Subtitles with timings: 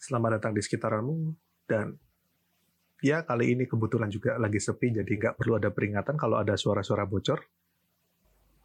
[0.00, 1.36] Selamat datang di sekitaranmu
[1.68, 1.92] dan
[3.04, 7.04] ya kali ini kebetulan juga lagi sepi jadi nggak perlu ada peringatan kalau ada suara-suara
[7.04, 7.44] bocor.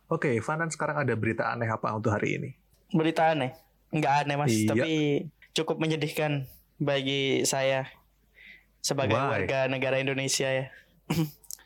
[0.08, 2.50] Oke, Fanan sekarang ada berita aneh apa untuk hari ini?
[2.96, 3.52] Berita aneh?
[3.92, 4.70] Nggak aneh mas, Iya.
[4.72, 4.92] tapi
[5.52, 6.48] cukup menyedihkan
[6.80, 7.90] bagi saya
[8.80, 9.44] sebagai Why?
[9.44, 10.72] warga negara Indonesia ya.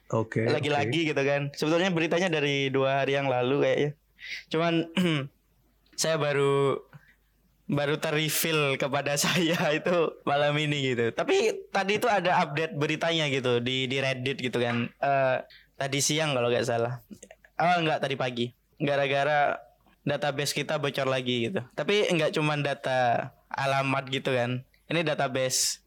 [0.09, 0.49] Oke.
[0.49, 1.53] Lagi-lagi gitu kan.
[1.53, 3.91] Sebetulnya beritanya dari dua hari yang lalu kayaknya.
[4.49, 4.89] Cuman
[6.01, 6.81] saya baru
[7.69, 9.95] baru terreveal kepada saya itu
[10.25, 11.13] malam ini gitu.
[11.13, 14.89] Tapi tadi itu ada update beritanya gitu di di Reddit gitu kan.
[14.97, 15.37] Eh
[15.77, 17.05] tadi siang kalau nggak salah.
[17.61, 18.45] Oh enggak tadi pagi.
[18.81, 19.61] Gara-gara
[20.01, 21.61] database kita bocor lagi gitu.
[21.77, 24.65] Tapi enggak cuman data alamat gitu kan.
[24.89, 25.85] Ini database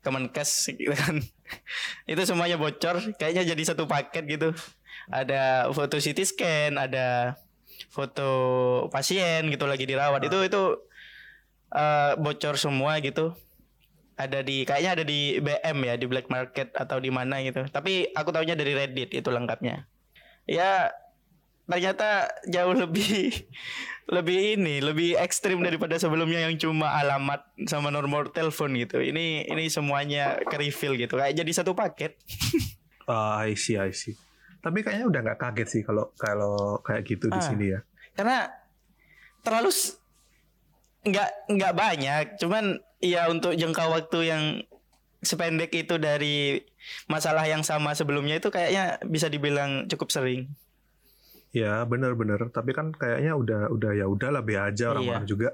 [0.00, 1.20] Kemenkes gitu kan.
[2.12, 4.48] itu semuanya bocor, kayaknya jadi satu paket gitu.
[5.12, 7.36] Ada foto CT scan, ada
[7.92, 8.28] foto
[8.88, 10.24] pasien gitu lagi dirawat.
[10.24, 10.62] Itu itu
[11.70, 13.32] eh, bocor semua gitu.
[14.14, 17.64] Ada di kayaknya ada di BM ya, di black market atau di mana gitu.
[17.66, 19.88] Tapi aku taunya dari Reddit itu lengkapnya.
[20.44, 20.92] Ya
[21.64, 23.30] ternyata jauh lebih
[24.10, 29.70] lebih ini lebih ekstrim daripada sebelumnya yang cuma alamat sama nomor telepon gitu ini ini
[29.70, 32.18] semuanya ke refill gitu kayak jadi satu paket
[33.06, 34.14] Ah, I see, I see.
[34.58, 37.42] Tapi kayaknya udah nggak kaget sih kalau kalau kayak gitu di Ah.
[37.42, 37.82] sini ya.
[38.14, 38.50] karena
[39.40, 39.70] terlalu
[41.02, 42.64] nggak nggak banyak cuman
[42.98, 44.42] ya untuk jangka waktu yang
[45.20, 46.60] sependek itu dari
[47.06, 50.52] masalah yang sama sebelumnya itu kayaknya bisa dibilang cukup sering
[51.50, 52.38] Ya bener-bener.
[52.48, 55.30] Tapi kan kayaknya udah udah ya udahlah be aja orang-orang Iya.
[55.34, 55.48] juga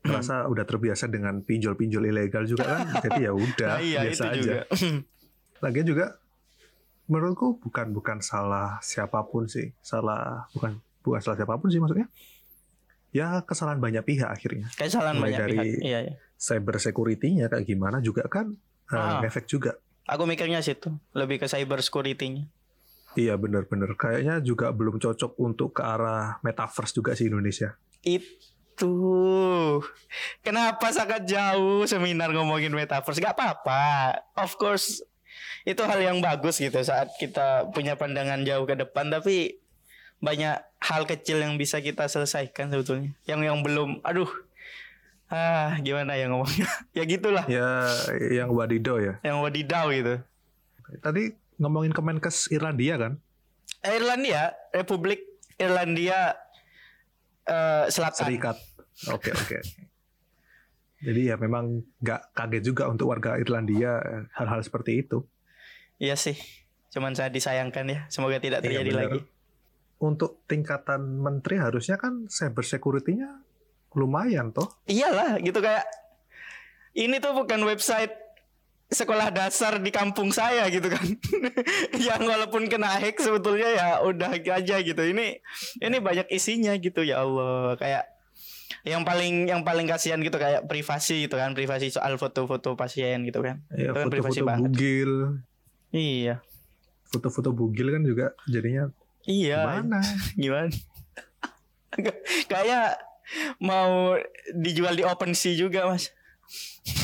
[0.00, 2.86] merasa udah terbiasa dengan pinjol-pinjol ilegal juga kan.
[3.02, 4.38] Jadi ya udah Nah, iya biasa itu aja.
[4.38, 4.58] juga
[5.66, 6.06] Lagian juga
[7.04, 9.74] menurutku bukan bukan salah siapa pun sih.
[9.82, 12.06] Salah bukan bukan salah siapa pun sih maksudnya.
[13.10, 14.70] Ya kesalahan banyak pihak akhirnya.
[14.72, 16.14] kesalahan Mulai banyak dari- pihak iya, iya.
[16.34, 18.54] Cyber security-nya kayak gimana juga kan
[18.86, 19.20] eh, Ah.
[19.20, 19.74] ngefek juga.
[20.04, 22.50] aku mikirnya situ lebih ke cyber security-nya
[23.12, 23.94] Iya bener-bener.
[23.94, 27.74] Kayaknya juga belum cocok untuk ke arah metaverse juga sih Indonesia.
[28.00, 29.82] Itu
[30.40, 33.18] kenapa sangat jauh seminar ngomongin metaverse?
[33.18, 34.14] Gak apa-apa.
[34.36, 35.02] Of course
[35.62, 39.10] itu hal yang bagus gitu saat kita punya pandangan jauh ke depan.
[39.10, 39.58] Tapi
[40.20, 43.16] banyak hal kecil yang bisa kita selesaikan sebetulnya.
[43.24, 44.28] Yang yang belum, aduh,
[45.32, 46.68] ah gimana ya ngomongnya?
[46.96, 47.44] ya gitulah.
[47.48, 47.88] Ya
[48.32, 49.14] yang wadidaw ya.
[49.24, 50.14] Yang wadidaw gitu.
[51.00, 53.12] Tadi ngomongin Kemenkes Irlandia kan?
[53.80, 55.24] Irlandia, Republik
[55.56, 56.36] Irlandia
[57.48, 58.28] eh, Selatan.
[58.28, 58.56] Serikat.
[59.08, 59.58] Oke oke.
[61.00, 65.24] Jadi ya memang nggak kaget juga untuk warga Irlandia eh, hal-hal seperti itu.
[65.96, 66.36] Iya sih.
[66.92, 68.00] Cuman saya disayangkan ya.
[68.12, 69.02] Semoga tidak Iya, terjadi benar.
[69.08, 69.20] lagi.
[70.00, 73.44] Untuk tingkatan menteri harusnya kan cyber security-nya
[73.92, 74.80] lumayan toh.
[74.88, 75.84] Iyalah gitu kayak
[76.96, 78.10] ini tuh bukan website
[78.90, 81.04] sekolah dasar di kampung saya gitu kan.
[82.08, 85.02] yang walaupun kena hack sebetulnya ya udah aja gitu.
[85.04, 85.38] Ini
[85.78, 87.76] ini banyak isinya gitu ya Allah.
[87.76, 88.10] Kayak
[88.82, 93.44] yang paling yang paling kasihan gitu kayak privasi gitu kan, privasi soal foto-foto pasien gitu
[93.44, 93.60] kan.
[93.70, 94.70] Ya, Itu kan privasi foto-foto banget.
[94.72, 95.12] bugil,
[95.92, 96.34] Iya.
[97.10, 98.88] foto-foto bugil kan juga jadinya
[99.22, 99.60] Iya.
[99.60, 99.98] gimana?
[100.36, 100.70] Gimana?
[102.46, 102.96] kayak
[103.58, 104.16] mau
[104.52, 106.10] dijual di OpenSea juga, Mas.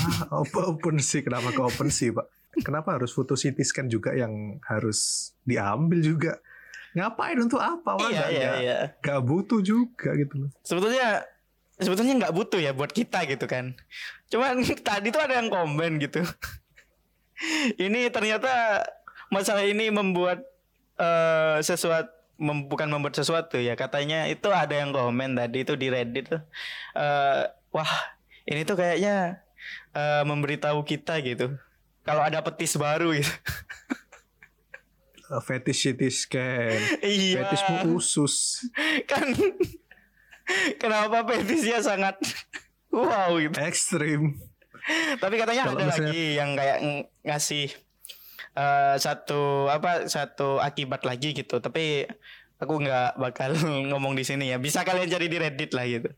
[0.00, 1.22] Ah, apa open sih?
[1.22, 2.26] Kenapa ke open sih, Pak?
[2.60, 6.32] Kenapa harus foto CT scan juga yang harus diambil juga?
[6.92, 7.94] Ngapain untuk apa?
[7.94, 8.78] Orang iya, nggak- iya, iya.
[8.98, 10.50] nggak butuh juga gitu loh.
[10.62, 11.28] sebetulnya
[11.76, 13.76] sebetulnya nggak butuh ya buat kita gitu kan
[14.26, 16.24] cuman tadi tuh ada yang komen gitu
[17.84, 18.80] ini ternyata
[19.28, 20.40] masalah ini membuat
[20.96, 25.88] eh, sesuatu mem- bukan membuat sesuatu ya katanya itu ada yang komen tadi itu di
[25.88, 26.42] Reddit tuh
[26.92, 27.92] Eh, wah
[28.44, 29.40] ini tuh kayaknya
[29.92, 31.56] eh, memberitahu kita gitu
[32.02, 33.32] kalau ada petis baru gitu
[35.26, 38.62] Uh, fetish CT scan, iya fetishmu usus.
[39.10, 39.26] kan
[40.78, 42.14] kenapa petisnya sangat
[42.88, 44.38] wow gitu ekstrim.
[45.18, 47.74] Tapi katanya Kalau ada misalnya- lagi yang kayak ng- ngasih
[48.56, 51.60] eh, satu apa satu akibat lagi gitu.
[51.60, 52.08] Tapi
[52.56, 53.52] aku nggak bakal
[53.92, 54.56] ngomong di sini ya.
[54.56, 56.08] Bisa kalian cari di Reddit lah gitu.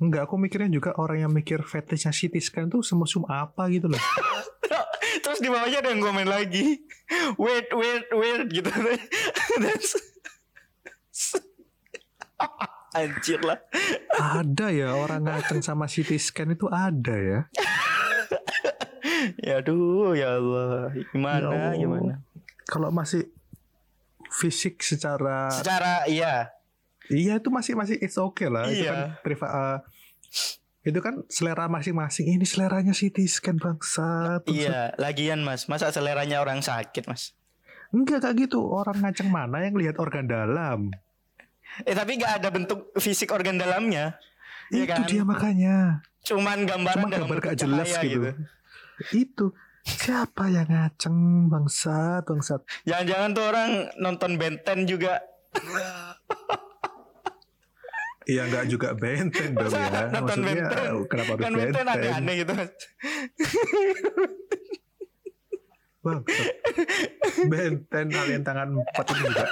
[0.00, 4.00] Enggak, aku mikirnya juga orang yang mikir fetishnya CT scan tuh semacam apa gitu loh.
[5.24, 6.80] Terus di bawahnya ada yang komen lagi.
[7.36, 8.70] Weird, weird, weird gitu.
[9.60, 10.00] That's-
[12.90, 13.60] Anjir lah.
[14.18, 17.40] ada ya orang ngaceng sama CT scan itu ada ya.
[19.46, 20.90] Ya aduh ya Allah.
[21.12, 21.72] Gimana Ya Allah.
[21.76, 22.14] gimana?
[22.64, 23.26] Kalau masih
[24.30, 26.54] fisik secara Secara iya.
[27.10, 28.70] iya itu masih masih it's okay lah.
[28.70, 28.90] Itu Iya.
[28.90, 29.78] kan priva, uh,
[30.80, 32.40] Itu kan selera masing-masing.
[32.40, 34.40] Ini seleranya CT scan bangsa.
[34.48, 37.36] Iya, lagian mas, masa seleranya orang sakit mas?
[37.92, 38.64] Enggak kayak gitu.
[38.64, 40.88] Orang ngaceng mana yang lihat organ dalam?
[41.84, 44.16] Eh tapi nggak ada bentuk fisik organ dalamnya.
[44.72, 45.00] Iya itu kan?
[45.04, 45.76] dia makanya.
[46.24, 48.30] Cuman gambaran Cuma gambar gak jelas cahaya gitu.
[49.12, 52.60] Itu siapa yang ngaceng bangsat bangsat.
[52.84, 55.20] Jangan-jangan tuh orang nonton Benten juga
[58.30, 60.06] Iya nggak juga benten dong ya.
[60.12, 61.08] nonton Maksudnya Benten?
[61.10, 61.94] kenapa harus kan Benten benten?
[61.98, 62.54] aneh-aneh gitu.
[66.04, 66.46] Bangsat.
[67.50, 69.44] Benten alien tangan empat itu juga.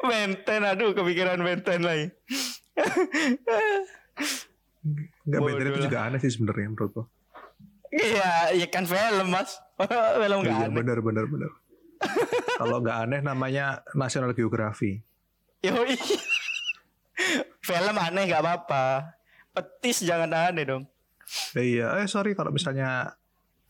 [0.00, 2.06] Benten, aduh kepikiran Benten lagi.
[5.30, 7.02] Nggak benten Bodoh itu juga aneh sih sebenarnya menurutku.
[7.90, 9.58] Iya, ya kan film mas.
[10.20, 10.76] film nggak Iya aneh.
[10.76, 11.50] benar benar benar.
[12.60, 15.00] Kalau nggak aneh namanya National Geography.
[15.60, 15.94] Yoi.
[17.62, 19.14] film aneh nggak apa-apa.
[19.50, 20.84] Petis jangan aneh dong.
[21.52, 23.14] Eh, iya, eh sorry kalau misalnya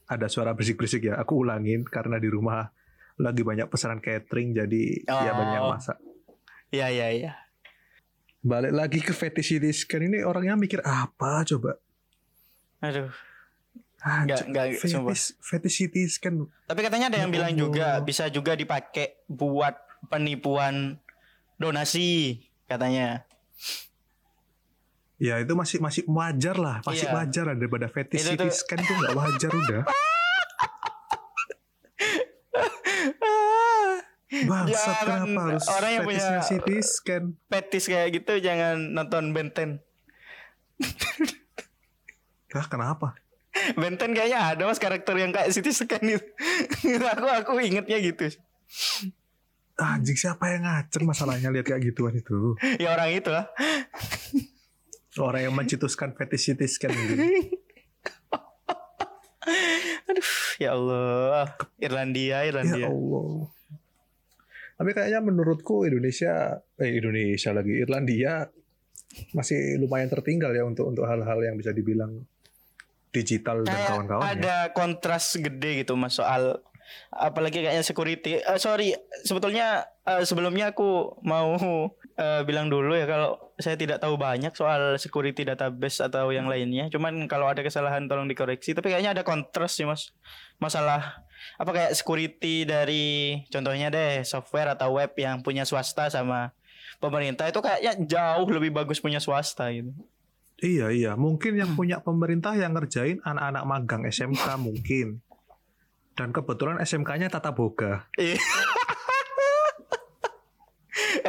[0.07, 2.73] ada suara berisik-berisik ya, aku ulangin karena di rumah
[3.15, 5.37] lagi banyak pesanan catering jadi ya Oh.
[5.37, 5.99] banyak yang masak.
[6.71, 7.33] Iya iya iya.
[8.40, 11.76] Balik lagi ke fetish CT scan ini orangnya mikir apa coba?
[12.81, 13.12] Aduh.
[14.00, 15.12] Anjir, Nggak- nggak, sumpah.
[15.12, 16.34] fetish, fetish CT scan
[16.64, 19.76] Tapi katanya ada yang Ya bilang juga bisa juga dipakai buat
[20.08, 20.96] penipuan
[21.54, 23.28] donasi katanya.
[25.20, 27.12] Ya itu masih masih wajar lah, masih Iya.
[27.12, 29.82] wajar lah daripada fetish Itu CT tuh- scan itu nggak wajar udah.
[34.50, 37.23] Bangsat Jangan, kenapa harus orang yang punya- CT scan?
[37.47, 39.79] Petis kayak gitu jangan nonton Benten.
[42.50, 43.14] Lah kenapa?
[43.75, 46.23] Benten kayaknya ada mas karakter yang kayak City Scan itu.
[47.14, 48.31] aku aku ingetnya gitu.
[49.76, 52.55] Anjing siapa yang ngaceng masalahnya lihat kayak gituan itu?
[52.82, 53.50] Ya orang itu lah.
[55.19, 57.14] Orang yang mencetuskan fetish CT scan gitu.
[60.06, 61.58] Aduh, ya Allah.
[61.79, 62.87] Irlandia, Ya Irlandia.
[62.87, 63.50] Allah.
[64.81, 68.49] Tapi kayaknya menurutku Indonesia, eh Indonesia lagi Irlandia
[69.37, 72.25] masih lumayan tertinggal ya untuk untuk hal-hal yang bisa dibilang
[73.11, 74.31] digital dan kawan-kawan ya.
[74.38, 76.62] ada kontras gede gitu mas soal
[77.15, 78.43] apalagi kayaknya security.
[78.43, 81.55] Eh, sorry, sebetulnya eh, sebelumnya aku mau
[82.19, 86.91] eh, bilang dulu ya kalau saya tidak tahu banyak soal security database atau yang lainnya.
[86.91, 88.75] Cuman kalau ada kesalahan tolong dikoreksi.
[88.75, 90.11] Tapi kayaknya ada kontras sih mas.
[90.59, 91.25] Masalah
[91.56, 96.52] apa kayak security dari contohnya deh software atau web yang punya swasta sama
[97.00, 99.90] pemerintah itu kayaknya jauh lebih bagus punya swasta gitu.
[100.60, 105.25] Iya iya, mungkin yang punya pemerintah yang ngerjain anak-anak magang SMK mungkin.
[106.12, 108.04] Dan kebetulan SMK-nya tata boga.
[108.20, 108.37] Iya.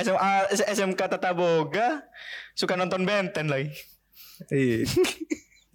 [0.01, 2.03] SMA SMK Tata Boga
[2.55, 3.71] suka nonton Benten lagi.
[4.49, 4.87] Iya.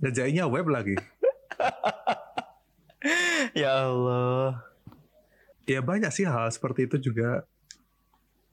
[0.03, 0.97] Ngerjainnya web lagi.
[3.63, 4.63] Ya Allah.
[5.67, 7.43] Ya banyak sih hal seperti itu juga.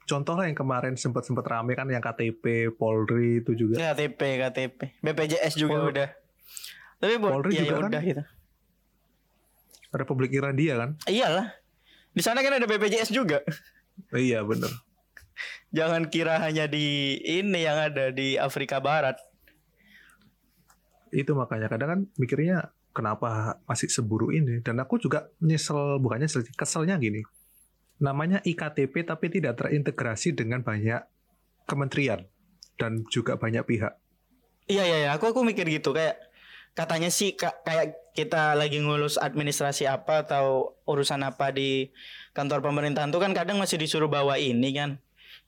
[0.04, 3.80] Contoh lah yang kemarin sempat-sempat rame kan yang KTP, Polri itu juga.
[3.80, 4.80] KTP KTP.
[5.00, 6.10] BPJS juga Pol- udah.
[7.00, 7.90] Tapi Polri ya, juga ya kan?
[7.90, 8.24] udah gitu.
[9.94, 10.90] Republik Irlandia kan?
[11.06, 11.48] Iyalah.
[12.14, 13.42] Di sana kan ada BPJS juga.
[14.10, 14.74] Iya bener.
[15.70, 19.22] Jangan kira hanya di ini yang ada di Afrika Barat.
[21.14, 24.62] Itu makanya kadang kan mikirnya kenapa masih seburu ini.
[24.62, 27.26] Dan aku juga nyesel, bukannya nyesel, keselnya gini.
[28.00, 31.02] Namanya IKTP tapi tidak terintegrasi dengan banyak
[31.66, 32.26] kementerian
[32.78, 33.94] dan juga banyak pihak.
[34.70, 36.16] Iya iya iya, aku aku mikir gitu kayak
[36.74, 41.94] katanya sih ka- kayak kita lagi ngurus administrasi apa atau urusan apa di
[42.34, 44.98] kantor pemerintahan tuh kan kadang masih disuruh bawa ini kan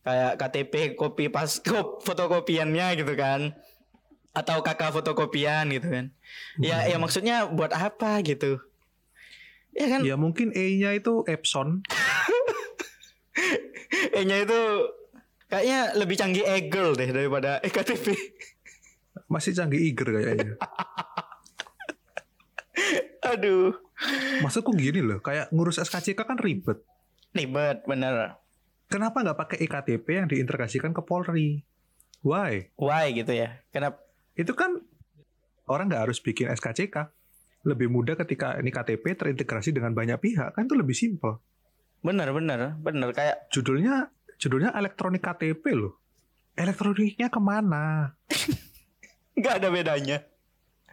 [0.06, 3.58] kayak KTP kopi pas kop- fotokopiannya gitu kan
[4.36, 6.06] atau kakak fotokopian gitu kan
[6.60, 8.60] ya ya maksudnya buat apa gitu
[9.76, 11.84] ya kan Ya mungkin E-nya itu Epson.
[14.16, 14.60] E-nya itu
[15.52, 18.16] kayaknya lebih canggih e-girl deh daripada ektp
[19.32, 20.56] Masih canggih Iger kayaknya.
[23.36, 23.76] aduh
[24.44, 26.84] Maksudku gini loh, kayak ngurus SKCK kan ribet.
[27.32, 28.36] ribet bener
[28.92, 31.64] Kenapa nggak pakai IKTP yang diintegrasikan ke Polri?
[32.26, 32.74] Why?
[32.78, 34.02] why gitu ya kenapa
[34.36, 34.84] Itu kan
[35.72, 37.12] orang nggak harus bikin SKCK.
[37.66, 41.42] Lebih mudah ketika ini KTP terintegrasi dengan banyak pihak, kan itu lebih simpel.
[42.06, 45.98] Bener bener bener kayak Judulnya judulnya elektronik KTP loh.
[46.54, 48.14] Elektroniknya ke mana?
[49.40, 50.18] nggak ada bedanya.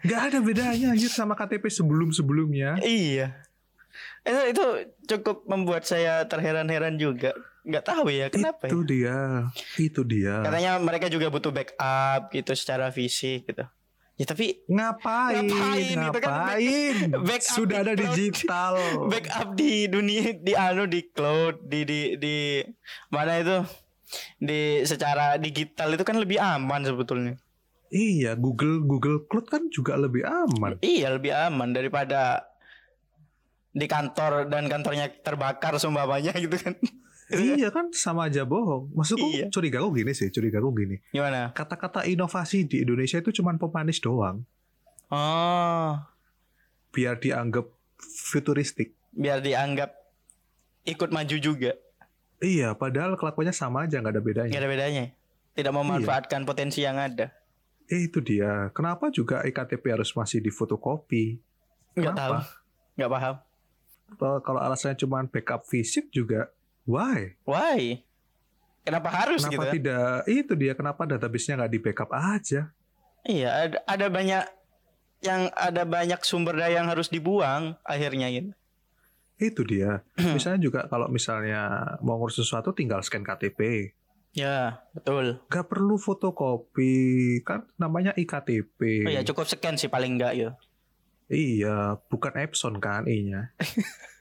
[0.03, 2.81] Nggak ada bedanya anjir sama KTP sebelum-sebelumnya.
[2.81, 3.37] Iya.
[4.25, 4.65] Itu itu
[5.15, 7.37] cukup membuat saya terheran-heran juga.
[7.63, 8.85] Nggak tahu ya kenapa itu ya.
[8.91, 9.19] dia,
[9.79, 10.35] itu dia.
[10.43, 13.63] Katanya mereka juga butuh backup gitu secara fisik gitu.
[14.21, 15.49] Ya tapi Ngapain?
[15.49, 15.97] Ngapain?
[15.99, 16.97] Itu kan Ngapain?
[17.31, 18.15] backup Sudah di ada cloud.
[18.19, 18.75] digital.
[19.13, 22.37] backup di dunia di anu di cloud di di di
[23.09, 23.57] mana itu
[24.37, 27.35] di secara digital itu kan lebih aman sebetulnya.
[27.93, 30.81] Iya, Google Google Cloud kan juga lebih aman.
[30.81, 32.49] Iya lebih aman daripada
[33.73, 36.77] di kantor dan kantornya terbakar seumpamanya gitu kan.
[37.33, 38.93] iya kan sama aja bohong.
[38.93, 39.47] Maksudku Iya.
[39.49, 40.97] curigaku gini sih, curigaku gini.
[41.11, 41.51] Gimana?
[41.51, 44.45] Kata-kata inovasi di Indonesia itu cuma pemanis doang,
[45.09, 46.01] Oh,
[46.91, 47.69] biar dianggap
[48.01, 48.97] futuristik.
[49.11, 49.93] biar dianggap
[50.85, 51.73] ikut maju juga.
[52.39, 54.51] Iya, padahal kelakuannya sama aja, nggak ada bedanya.
[54.51, 55.05] Nggak ada bedanya.
[55.53, 57.31] Tidak memanfaatkan potensi yang ada.
[57.87, 58.73] Eh, itu dia.
[58.73, 61.39] Kenapa juga iktp harus masih difotokopi?
[61.95, 62.33] Nggak tahu.
[62.97, 63.35] Nggak paham.
[64.13, 66.49] Kalau- Kalau alasannya cuma backup fisik juga,
[66.89, 67.37] why?
[67.47, 68.03] Why?
[68.83, 69.63] Kenapa harus Kenapa gitu?
[69.63, 69.75] kan?
[69.79, 70.17] tidak?
[70.27, 70.73] Itu dia.
[70.75, 72.75] Kenapa database-nya nggak di backup aja?
[73.23, 74.45] Iya, ada, ada banyak
[75.23, 78.51] yang ada banyak sumber daya yang harus dibuang akhirnya gitu.
[79.39, 80.03] Itu dia.
[80.19, 83.95] Misalnya juga kalau misalnya mau ngurus sesuatu tinggal scan KTP.
[84.33, 85.39] Ya, betul.
[85.47, 87.39] Gak perlu fotokopi.
[87.47, 88.81] Kan namanya iktp.
[89.07, 90.51] Oh ya, cukup scan sih paling enggak ya.
[91.33, 93.57] Iya, bukan Epson kan I-nya.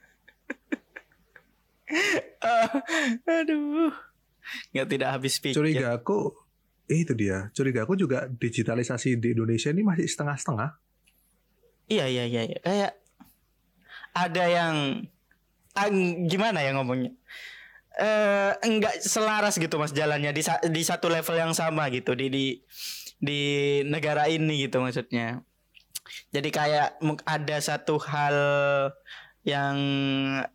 [2.41, 2.69] Ah,
[3.41, 3.93] aduh.
[4.73, 5.55] Nggak tidak habis pikir.
[5.55, 6.33] Curiga aku
[6.91, 7.53] itu dia.
[7.55, 10.69] Curiga aku juga digitalisasi di Indonesia ini masih setengah-setengah.
[11.91, 12.57] Iya, iya, iya, iya.
[12.63, 12.91] Kayak
[14.11, 14.75] ada yang
[15.75, 15.89] ah,
[16.27, 17.11] gimana ya ngomongnya?
[17.99, 22.45] Eh enggak selaras gitu Mas jalannya di di satu level yang sama gitu di di
[23.19, 23.39] di
[23.85, 25.43] negara ini gitu maksudnya.
[26.31, 28.35] Jadi kayak ada satu hal
[29.41, 29.77] yang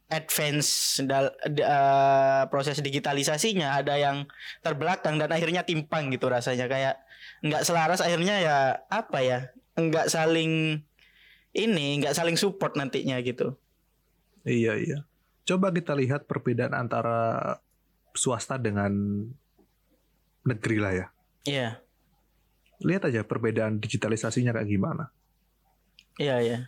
[0.07, 4.31] advance dal eh, proses digitalisasinya ada yang
[4.62, 6.95] terbelakang dan akhirnya timpang gitu rasanya kayak
[7.43, 9.38] nggak selaras akhirnya ya apa ya
[9.75, 10.81] nggak saling
[11.50, 13.59] ini nggak saling support nantinya gitu
[14.47, 14.99] Iya, iya.
[15.43, 17.59] Coba kita lihat perbedaan antara
[18.14, 18.95] swasta dengan
[20.47, 21.07] negeri lah ya.
[21.43, 21.69] iya
[22.78, 25.11] Lihat aja perbedaan digitalisasinya kayak gimana.
[26.16, 26.59] iya iya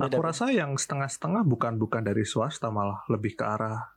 [0.00, 3.92] Beda- Aku rasa yang setengah-setengah bukan bukan dari swasta malah lebih ke arah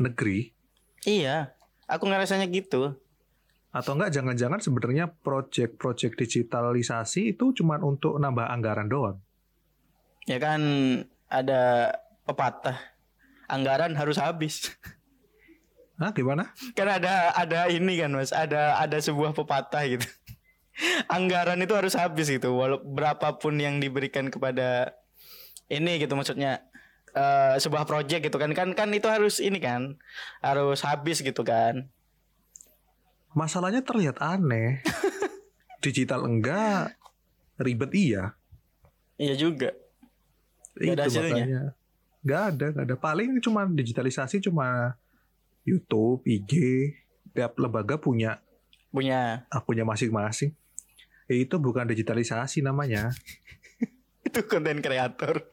[0.00, 0.56] negeri.
[1.04, 1.52] Iya
[1.84, 2.96] aku ngerasanya gitu.
[3.72, 9.18] Atau enggak jangan-jangan sebenarnya proyek-proyek digitalisasi itu cuma untuk nambah anggaran doang.
[10.22, 10.62] ya kan
[11.26, 11.90] ada
[12.22, 12.78] pepatah
[13.50, 14.70] anggaran harus habis.
[16.00, 16.50] Hah, gimana?
[16.78, 20.06] kan ada ada ini kan mas ada ada sebuah pepatah gitu.
[21.16, 24.96] Anggaran itu harus habis gitu walau berapapun yang diberikan kepada
[25.72, 26.60] ini gitu maksudnya
[27.16, 29.96] eh, sebuah project gitu kan kan kan itu harus ini kan
[30.44, 31.88] harus habis gitu kan
[33.32, 34.84] Masalahnya terlihat aneh.
[35.84, 36.94] Digital enggak,
[37.58, 38.36] ribet iya.
[39.16, 39.72] iya juga
[40.78, 41.32] Nggak ada Itu hasilnya?
[41.32, 41.62] makanya.
[42.22, 42.96] Nggak ada, nggak ada.
[42.96, 44.94] Paling cuma digitalisasi cuma
[45.66, 46.52] YouTube, IG,
[47.34, 48.38] tiap lembaga punya
[48.92, 50.52] punya akunnya masing-masing.
[51.28, 53.10] Eh, Itu bukan digitalisasi namanya.
[54.26, 55.51] itu konten kreator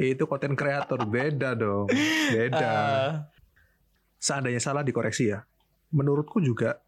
[0.00, 1.92] Itu konten kreator beda dong,
[2.32, 2.72] beda.
[2.72, 3.10] Eh,
[4.16, 5.44] Seandainya salah dikoreksi ya.
[5.92, 6.80] Menurutku juga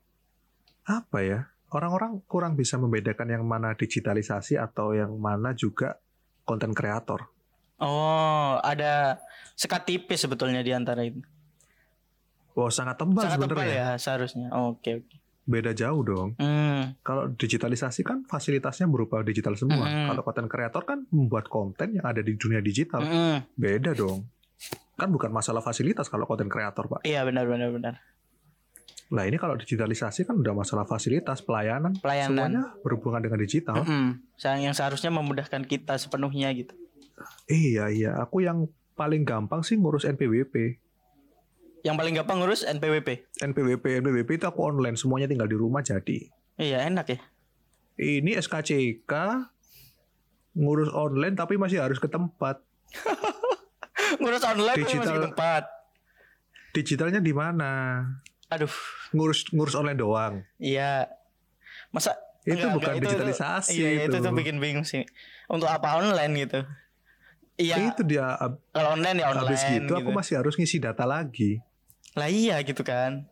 [0.82, 1.44] apa ya?
[1.68, 6.00] Orang-orang kurang bisa membedakan yang mana digitalisasi atau yang mana juga
[6.44, 7.28] konten kreator.
[7.78, 9.18] oh ada
[9.58, 11.18] sekat tipis sebetulnya di antara itu
[12.54, 13.74] Wah sangat tebal sangat tebal sebenarnya.
[13.74, 16.38] ya seharusnya oke oke Beda jauh dong.
[16.38, 19.82] Hmm, Kalau digitalisasi kan fasilitasnya berupa digital semua.
[19.82, 20.06] Mm-mm.
[20.08, 23.02] Kalau konten kreator kan membuat konten yang ada di dunia digital.
[23.02, 23.50] mm-mm.
[23.52, 24.30] Beda dong.
[24.94, 27.02] Kan bukan masalah fasilitas kalau konten kreator, Pak.
[27.02, 27.94] iya benar benar benar
[29.10, 32.28] Lah ini kalau digitalisasi kan udah masalah fasilitas, pelayanan, Pelayanan.
[32.30, 33.76] semuanya berhubungan dengan digital.
[33.78, 34.22] Mm-mm.
[34.38, 36.72] Yang yang seharusnya memudahkan kita sepenuhnya gitu
[37.44, 38.10] Iya, iya.
[38.18, 40.78] Aku yang paling gampang sih ngurus NPWP.
[41.82, 46.30] Yang paling gampang ngurus NPWP NPWP, NPWP itu aku online, semuanya tinggal di rumah jadi.
[46.54, 47.20] iya enak ya
[47.94, 49.12] Ini SKCK
[50.54, 52.62] ngurus online tapi masih harus ke tempat.
[54.20, 55.14] ngurus online tapi masih Digital.
[55.14, 55.64] di tempat
[56.72, 57.72] Digitalnya di mana?
[58.48, 58.68] aduh
[59.10, 60.34] Ngurus ngurus online doang.
[60.56, 61.08] iya
[61.88, 64.24] masa Itu Enggak, bukan enggak, itu- digitalisasi iya, iya, itu itu.
[64.24, 65.06] tuh bikin bingung sih
[65.46, 66.60] untuk apa online gitu
[67.54, 68.34] iya Itu dia
[68.68, 69.94] kalau online ya online habis gitu, gitu.
[69.94, 71.60] aku masih harus ngisi data lagi.
[72.14, 73.26] Lah iya gitu kan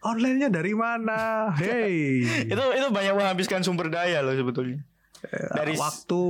[0.00, 1.52] Onlinenya dari mana?
[1.52, 2.24] Hey.
[2.48, 4.80] itu itu banyak menghabiskan sumber daya loh sebetulnya
[5.52, 6.24] dari s- waktu.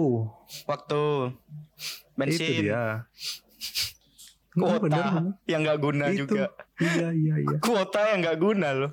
[0.67, 3.07] waktu Itu bensin dia.
[4.51, 5.33] kuota bener, bener.
[5.47, 6.27] yang nggak guna Itu.
[6.27, 7.57] juga Iya iya iya.
[7.65, 8.93] kuota yang nggak guna loh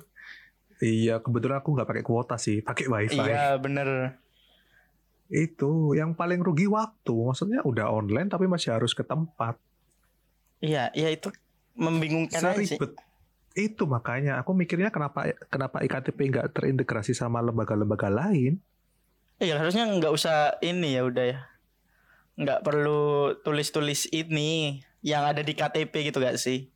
[0.78, 3.18] Iya kebetulan aku nggak pakai kuota sih, pakai wifi.
[3.18, 4.14] iya bener
[5.26, 7.10] Itu yang paling rugi waktu.
[7.12, 9.58] Maksudnya udah online tapi masih harus ke tempat.
[10.58, 11.34] iya iya itu
[11.78, 12.76] membingungkan aja sih.
[13.54, 18.58] Itu makanya aku mikirnya kenapa kenapa iktp nggak terintegrasi sama lembaga-lembaga lain.
[19.38, 21.38] iya harusnya nggak usah ini ya udah ya
[22.34, 23.02] nggak perlu
[23.38, 26.66] tulis-tulis ini yang ada di KTP gitu gak sih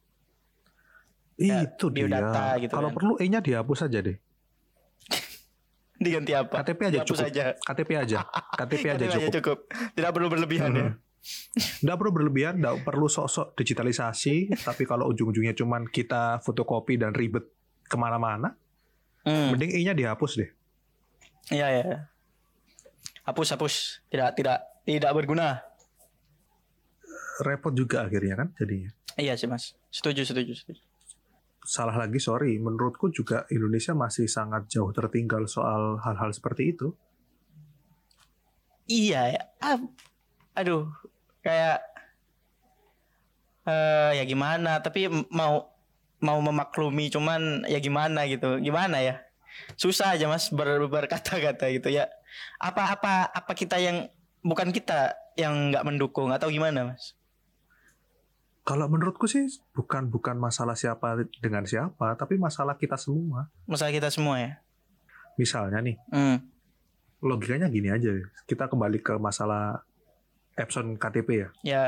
[1.35, 2.07] Ya, itu dia.
[2.07, 2.95] biodata gitu Kalau kan.
[2.95, 4.15] perlu e-nya dihapus aja deh.
[5.99, 7.27] diganti apa KTP aja Dihapus cukup.
[7.27, 8.19] aja KTP aja.
[8.53, 9.59] KTP aja KTP cukup.
[9.93, 10.87] tidak perlu berlebihan ya
[11.83, 14.51] Nggak perlu berlebihan, nggak perlu sok-sok digitalisasi.
[14.59, 17.47] tapi kalau ujung-ujungnya cuman kita fotokopi dan ribet
[17.87, 18.57] ke mana-mana,
[19.23, 19.55] Hmm.
[19.55, 20.51] mending e-nya dihapus deh.
[21.55, 21.85] Iya ya.
[23.23, 24.03] Hapus hapus.
[24.11, 25.63] Tidak tidak tidak berguna.
[27.47, 28.91] Repot juga akhirnya kan jadinya.
[29.15, 29.79] Iya sih mas.
[29.95, 30.83] Setuju setuju setuju.
[31.63, 32.59] Salah lagi, sorry.
[32.59, 36.91] Menurutku juga Indonesia masih sangat jauh tertinggal soal hal-hal seperti itu.
[38.91, 39.43] Iya ya.
[39.63, 39.79] Ah,
[40.59, 40.91] aduh
[41.43, 41.83] kayak
[43.67, 44.83] eh ya gimana.
[44.83, 45.71] Tapi mau
[46.23, 48.59] mau memaklumi cuman ya gimana gitu.
[48.59, 49.23] Gimana ya?
[49.77, 52.09] Susah aja mas ber, berkata-kata gitu ya.
[52.57, 54.09] Apa apa apa kita yang
[54.41, 57.15] bukan kita yang nggak mendukung atau gimana mas?
[58.63, 59.43] Kalau menurutku sih
[59.75, 63.51] bukan bukan masalah siapa dengan siapa, tapi masalah kita semua.
[63.67, 64.53] Masalah kita semua ya.
[65.35, 66.39] Misalnya nih, Hmm.
[67.19, 68.15] logikanya gini aja.
[68.47, 69.83] Kita kembali ke masalah
[70.55, 71.49] Epson KTP ya.
[71.65, 71.85] Ya.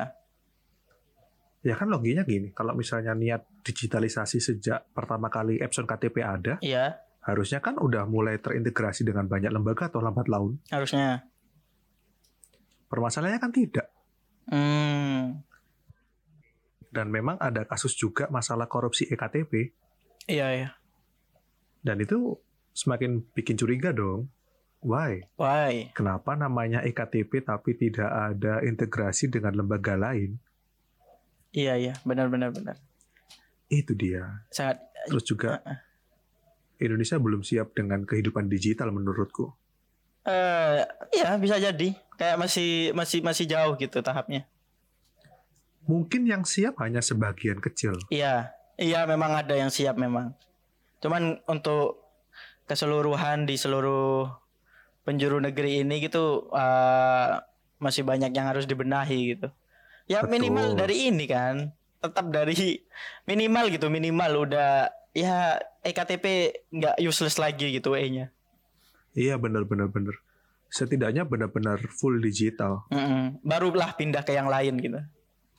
[1.64, 7.00] Ya kan loginya gini, kalau misalnya niat digitalisasi sejak pertama kali Epson KTP ada, Iya.
[7.24, 10.60] harusnya kan udah mulai terintegrasi dengan banyak lembaga atau lambat laun.
[10.68, 11.24] Harusnya.
[12.92, 13.86] Permasalahannya kan tidak.
[14.44, 15.40] Hmm.
[16.92, 19.72] Dan memang ada kasus juga masalah korupsi EKTP.
[20.28, 20.68] Iya ya.
[21.80, 22.38] Dan itu
[22.76, 24.28] semakin bikin curiga dong.
[24.84, 25.24] Why?
[25.40, 25.96] Why?
[25.96, 30.36] Kenapa namanya EKTP tapi tidak ada integrasi dengan lembaga lain?
[31.56, 32.76] Iya iya, benar benar benar.
[33.72, 34.44] Itu dia.
[34.52, 35.64] Sangat Terus juga
[36.76, 39.56] Indonesia belum siap dengan kehidupan digital menurutku.
[40.28, 40.84] eh
[41.16, 41.96] iya bisa jadi.
[42.20, 44.44] Kayak masih masih masih jauh gitu tahapnya.
[45.88, 47.96] Mungkin yang siap hanya sebagian kecil.
[48.12, 48.52] Iya.
[48.74, 50.36] Iya memang ada yang siap memang.
[51.00, 52.04] Cuman untuk
[52.66, 54.43] keseluruhan di seluruh
[55.04, 57.32] penjuru negeri ini gitu eh,
[57.78, 59.48] masih banyak yang harus dibenahi gitu.
[60.08, 60.32] Ya Betul.
[60.36, 61.70] minimal dari ini kan.
[62.00, 62.56] Tetap dari
[63.30, 66.24] minimal gitu, minimal udah ya EKTP
[66.72, 68.32] nggak useless lagi gitu E-nya.
[69.14, 70.18] Iya benar-benar benar.
[70.72, 72.82] Setidaknya benar-benar full digital.
[72.90, 73.38] Mm-mm.
[73.46, 75.00] Barulah pindah ke yang lain gitu.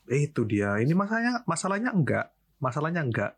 [0.06, 0.76] Itu dia.
[0.76, 2.26] Ini masalahnya masalahnya enggak.
[2.60, 3.32] Masalahnya enggak.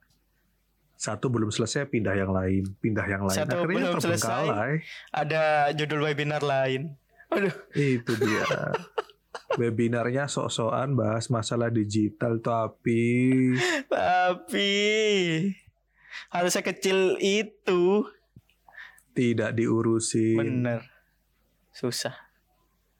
[0.98, 3.38] Satu belum selesai pindah yang lain, pindah yang lain.
[3.38, 4.82] Satu Akhirnya belum selesai.
[5.14, 6.98] Ada judul webinar lain.
[7.30, 8.42] Aduh, Itu dia.
[9.60, 13.52] Webinarnya sok-sokan bahas masalah digital tapi
[13.86, 14.70] tapi
[16.30, 18.04] harusnya kecil itu.
[19.14, 20.38] tidak diurusin.
[20.38, 20.82] Bener.
[21.74, 22.14] Susah.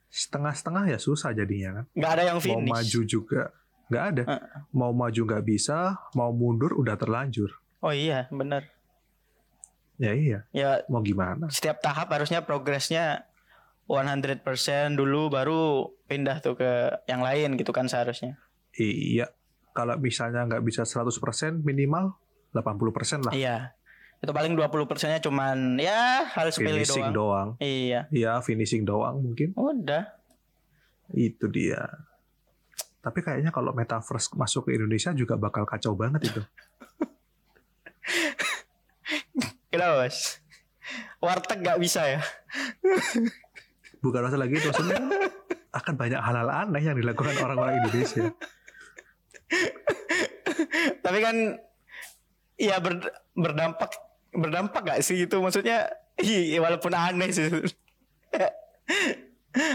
[0.08, 1.84] Setengah-setengah ya susah jadinya kan.
[1.94, 2.70] Nggak ada yang Mau finish.
[2.74, 3.42] maju juga
[3.88, 4.22] nggak ada.
[4.26, 4.58] Heeh.
[4.74, 7.54] Mau maju nggak bisa, mau mundur udah terlanjur.
[7.78, 8.66] Oh iya, bener.
[9.98, 11.50] Ya iya, Ya mau gimana?
[11.50, 13.26] setiap tahap harusnya progresnya
[13.90, 14.44] 100%
[14.94, 16.70] dulu baru pindah tuh ke
[17.10, 18.38] yang lain gitu kan seharusnya.
[18.78, 19.32] Iya,
[19.74, 22.14] kalau misalnya nggak bisa 100% minimal
[22.54, 23.32] 80% lah.
[23.34, 23.74] Iya.
[24.18, 27.54] Itu paling 20%-nya cuman ya hal sepele Finishing doang.
[27.56, 27.62] doang.
[27.62, 28.00] Iya.
[28.10, 29.54] Iya, finishing doang mungkin.
[29.54, 30.14] Udah.
[31.10, 31.86] Itu dia.
[32.98, 36.42] Tapi kayaknya kalau metaverse masuk ke Indonesia juga bakal kacau banget itu.
[39.68, 40.40] Kenapa mas?
[41.20, 42.20] Warteg gak bisa ya?
[44.00, 45.06] Bukan masalah gitu, maksudnya kan
[45.74, 48.32] akan banyak hal-hal aneh yang dilakukan orang-orang Indonesia.
[51.02, 51.36] Tapi kan
[52.58, 53.90] ya ber- berdampak
[54.32, 57.48] berdampak gak sih itu maksudnya iya walaupun aneh sih.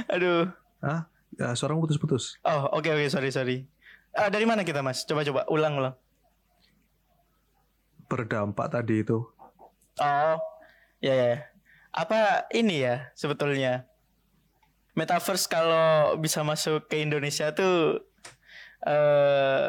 [0.09, 0.49] Aduh.
[0.79, 2.37] Ah, ya, suara putus-putus.
[2.43, 3.57] Oh, oke oke sorry sorry.
[4.13, 5.05] Ah, dari mana kita Mas?
[5.05, 5.95] Coba coba ulang ulang.
[8.07, 9.23] Berdampak tadi itu.
[9.99, 10.37] Oh.
[10.99, 11.25] Ya ya.
[11.35, 11.37] ya.
[11.93, 13.85] Apa ini ya sebetulnya?
[14.93, 18.05] Metaverse kalau bisa masuk ke Indonesia tuh
[18.85, 19.67] eh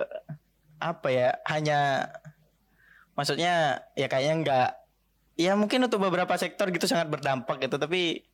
[0.78, 1.40] apa ya?
[1.48, 2.10] Hanya
[3.14, 4.70] maksudnya ya kayaknya enggak
[5.34, 8.26] ya mungkin untuk beberapa sektor gitu sangat berdampak gitu tapi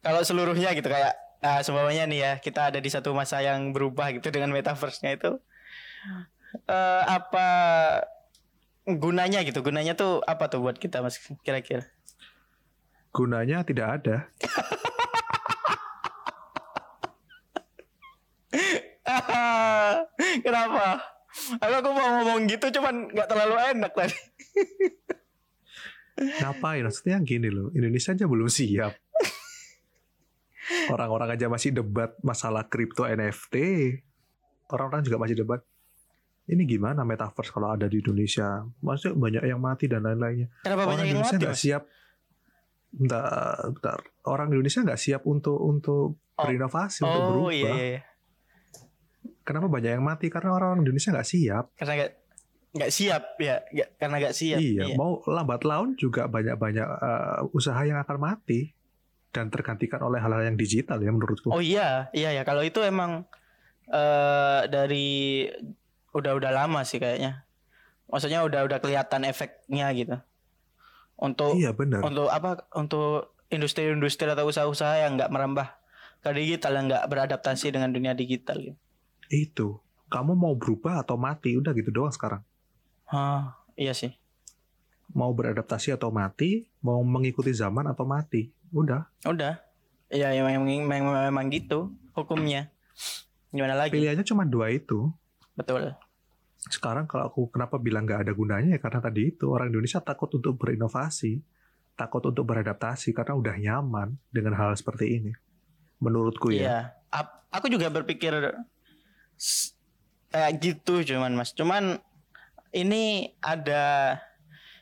[0.00, 4.12] kalau seluruhnya gitu kayak ah, seumpamanya nih ya kita ada di satu masa yang berubah
[4.16, 5.40] gitu dengan metaverse-nya itu
[6.68, 7.48] eh, apa
[8.86, 9.60] gunanya gitu?
[9.66, 11.90] Gunanya tuh apa tuh buat kita Mas kira-kira?
[13.10, 14.16] Gunanya tidak ada.
[20.46, 21.02] Kenapa?
[21.60, 24.18] Aku, aku mau ngomong gitu cuman nggak terlalu enak tadi.
[26.40, 26.82] Ngapain?
[26.86, 28.94] Maksudnya gini loh, Indonesia aja belum siap.
[30.90, 33.54] Orang-orang aja masih debat masalah kripto NFT.
[34.72, 35.60] Orang-orang juga masih debat.
[36.46, 38.62] Ini gimana metaverse kalau ada di Indonesia?
[38.78, 40.46] Maksudnya banyak yang mati dan lain-lainnya.
[40.60, 41.46] Kenapa Orang banyak yang Indonesia mati?
[41.46, 41.58] Mas?
[41.58, 41.82] siap.
[42.88, 43.26] Bentar,
[43.68, 43.98] bentar.
[44.24, 46.06] Orang Indonesia nggak siap untuk untuk
[46.36, 46.44] Oh.
[46.44, 47.50] berinovasi, untuk Oh berubah.
[47.50, 48.02] iya, iya, iya.
[49.42, 50.26] Kenapa banyak yang mati?
[50.26, 51.64] Karena orang Indonesia nggak siap.
[51.74, 52.12] Karena nggak
[52.76, 54.58] nggak siap ya, nggak- karena nggak siap.
[54.60, 58.68] Iya, mau lambat laun juga banyak-banyak eh, usaha yang akan mati
[59.30, 61.48] dan tergantikan oleh hal-hal yang digital ya menurutku.
[61.48, 62.42] Oh iya, iya ya.
[62.42, 63.24] Kalau itu emang
[63.86, 65.48] eh dari
[66.16, 67.44] udah-udah lama sih kayaknya.
[68.08, 70.16] Maksudnya udah udah kelihatan efeknya gitu.
[71.16, 72.00] Untuk iya benar.
[72.04, 72.68] untuk apa?
[72.72, 75.68] Untuk industri-industri atau usaha-usaha yang nggak merambah
[76.24, 78.78] ke digital yang nggak beradaptasi dengan dunia digital gitu.
[79.30, 79.68] Itu.
[80.06, 82.42] Kamu mau berubah atau mati, udah gitu doang sekarang.
[83.10, 84.14] Hah, iya sih.
[85.14, 88.54] Mau beradaptasi atau mati, mau mengikuti zaman atau mati.
[88.70, 89.10] Udah.
[89.26, 89.58] Udah.
[90.06, 92.70] Iya, ya, memang, memang, memang gitu hukumnya.
[93.50, 93.98] Gimana lagi?
[93.98, 95.10] Pilihannya cuma dua itu.
[95.58, 95.94] Betul.
[96.66, 100.30] Sekarang kalau aku kenapa bilang nggak ada gunanya ya karena tadi itu orang Indonesia takut
[100.34, 101.38] untuk berinovasi,
[101.94, 105.32] takut untuk beradaptasi karena udah nyaman dengan hal seperti ini.
[106.02, 106.60] Menurutku ya.
[106.60, 106.78] Iya.
[107.54, 108.34] Aku juga berpikir
[110.28, 111.54] kayak gitu cuman Mas.
[111.56, 112.02] Cuman
[112.74, 114.18] ini ada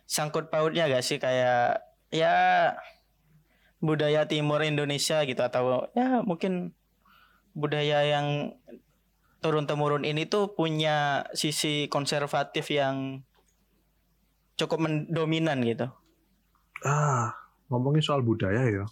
[0.08, 2.34] sangkut pautnya gak sih kayak ya
[3.78, 6.72] budaya timur Indonesia gitu atau ya mungkin
[7.54, 8.56] budaya yang
[9.44, 13.20] turun temurun ini tuh punya sisi konservatif yang
[14.56, 15.92] cukup mendominan gitu.
[16.80, 17.36] Ah,
[17.68, 18.88] ngomongin soal budaya ya.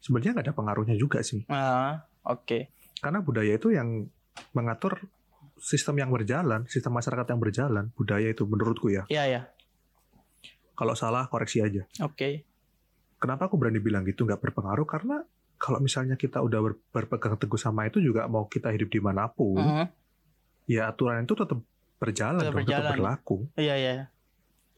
[0.00, 1.44] Sebenarnya nggak ada pengaruhnya juga sih.
[1.52, 2.72] Ah, oke.
[3.04, 4.08] Karena budaya itu yang
[4.56, 4.96] mengatur
[5.60, 9.04] sistem yang berjalan, sistem masyarakat yang berjalan, budaya itu menurutku ya.
[9.12, 9.40] Iya ya.
[10.72, 11.84] Kalau salah koreksi aja.
[12.00, 12.48] Oke.
[13.20, 14.88] Kenapa aku berani bilang gitu nggak berpengaruh?
[14.88, 15.20] Karena
[15.64, 19.24] kalau misalnya kita udah ber- berpegang teguh sama itu juga mau kita hidup di mana
[19.26, 19.86] pun, Mhm.
[20.68, 21.56] ya aturan itu tetap
[21.96, 22.92] berjalan, Tetap dong, tetap berjalan.
[22.92, 23.36] berlaku.
[23.56, 23.92] Iya iya.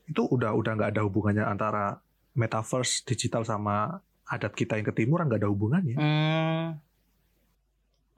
[0.06, 1.98] Itu udah udah nggak ada hubungannya antara
[2.32, 5.96] metaverse digital sama adat kita yang ke timur nggak ada hubungannya.
[5.98, 6.66] Hmm.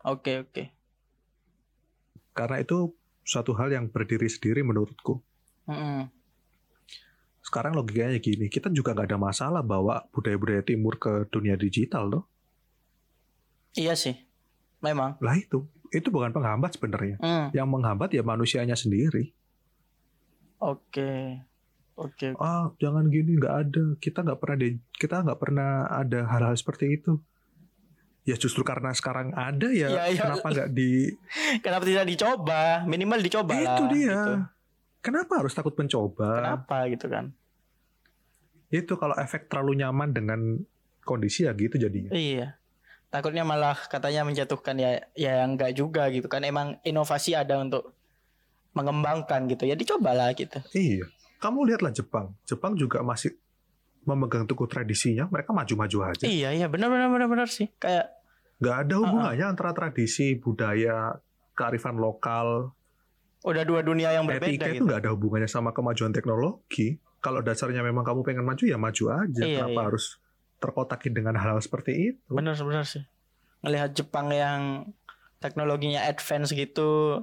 [0.04, 0.64] Oke oke.
[2.33, 2.92] Karena itu
[3.24, 5.24] suatu hal yang berdiri sendiri menurutku.
[5.64, 6.09] Mm-mm.
[7.40, 12.24] Sekarang logikanya gini, kita juga nggak ada masalah bawa budaya-budaya timur ke dunia digital loh.
[13.78, 14.18] Iya sih.
[14.78, 15.14] Memang.
[15.18, 17.16] Lah itu, itu bukan penghambat sebenarnya.
[17.18, 17.48] Hmm.
[17.54, 19.30] Yang menghambat ya manusianya sendiri.
[20.58, 21.42] Oke.
[21.94, 22.34] Oke.
[22.38, 23.84] Ah, jangan gini, nggak ada.
[23.98, 27.18] Kita nggak pernah di, kita nggak pernah ada hal-hal seperti itu.
[28.22, 30.20] Ya justru karena sekarang ada ya, Ya, ya.
[30.28, 31.08] kenapa nggak di?
[31.64, 32.84] Kenapa tidak dicoba?
[32.84, 33.62] Minimal dicoba lah.
[33.64, 34.04] itu dia.
[34.12, 34.32] gitu.
[35.00, 36.30] Kenapa harus takut mencoba?
[36.36, 37.32] Kenapa gitu kan?
[38.68, 40.40] Itu kalau efek terlalu nyaman dengan
[41.02, 42.12] kondisi ya gitu jadinya.
[42.12, 42.60] Iya.
[43.09, 46.44] Takutnya malah katanya menjatuhkan ya ya enggak juga gitu kan.
[46.44, 47.97] Emang inovasi ada untuk
[48.77, 49.64] mengembangkan gitu.
[49.64, 50.61] Ya dicobalah gitu.
[50.77, 51.09] Iya.
[51.40, 52.37] Kamu lihatlah Jepang.
[52.44, 53.33] Jepang juga masih
[54.05, 55.25] memegang teguh tradisinya.
[55.33, 56.25] Mereka maju-maju aja.
[56.29, 57.73] Iya iya benar benar benar benar sih.
[57.81, 58.12] Kayak
[58.59, 61.14] Nggak ada hubungannya antara tradisi, budaya,
[61.55, 62.75] kearifan lokal,
[63.47, 64.85] udah dua dunia yang berbeda etika itu gitu.
[64.90, 66.99] nggak ada hubungannya sama kemajuan teknologi.
[67.23, 69.42] Kalau dasarnya memang kamu pengen maju ya maju aja.
[69.42, 69.87] Iya, Kenapa iya.
[69.90, 70.05] harus
[70.59, 72.29] terkotakin dengan hal-hal seperti itu?
[72.31, 73.03] Benar benar sih.
[73.62, 74.90] Ngelihat Jepang yang
[75.38, 77.23] teknologinya advance gitu.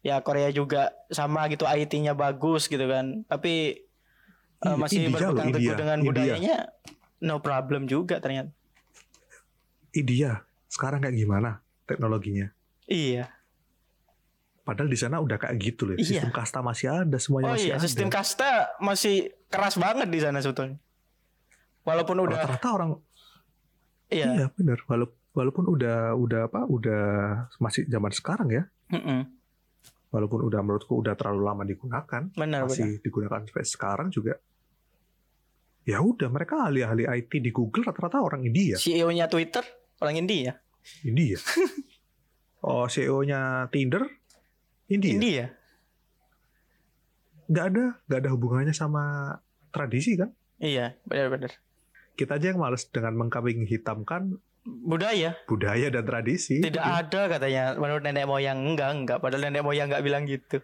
[0.00, 3.26] Ya Korea juga sama gitu IT-nya bagus gitu kan.
[3.26, 3.84] Tapi
[4.56, 6.08] eh, Iya, masih India berpegang teguh dengan India.
[6.08, 6.56] budayanya
[7.20, 8.52] no problem juga ternyata.
[9.92, 11.50] India sekarang kayak gimana
[11.84, 12.52] teknologinya?
[12.86, 13.32] Iya.
[14.62, 15.96] Padahal di sana udah kayak gitu loh.
[15.96, 16.04] Iya.
[16.20, 17.82] Sistem kasta masih ada, semuanya Oh masih iya, ada.
[17.86, 19.14] sistem kasta masih
[19.46, 20.76] keras banget di sana sebetulnya.
[21.86, 22.90] Walaupun udah Rata-rata orang
[24.10, 24.26] iya.
[24.34, 24.82] iya benar.
[24.90, 26.66] Walaupun walaupun udah udah apa?
[26.66, 27.04] Udah
[27.62, 28.64] masih zaman sekarang ya.
[28.90, 29.28] Mm-mm.
[30.10, 32.72] Walaupun udah menurutku udah terlalu lama digunakan, Benar benar.
[32.72, 34.40] masih digunakan sampai sekarang juga.
[35.86, 38.74] Ya udah mereka ahli-ahli IT di Google rata-rata orang India.
[38.74, 39.62] CEO-nya Twitter
[40.02, 40.58] orang India.
[41.06, 41.38] India.
[42.66, 44.02] oh, CEO-nya Tinder
[44.90, 45.14] India.
[45.14, 45.44] India.
[47.46, 49.34] Nggak ada, nggak ada hubungannya sama
[49.70, 50.34] tradisi kan?
[50.58, 51.54] Iya, benar-benar.
[52.16, 55.36] Kita aja yang males dengan mengkambing hitamkan budaya.
[55.46, 56.64] budaya dan tradisi.
[56.64, 57.76] tidak ada katanya.
[57.76, 59.18] Menurut nenek moyang enggak enggak.
[59.20, 60.58] Padahal nenek moyang enggak bilang gitu.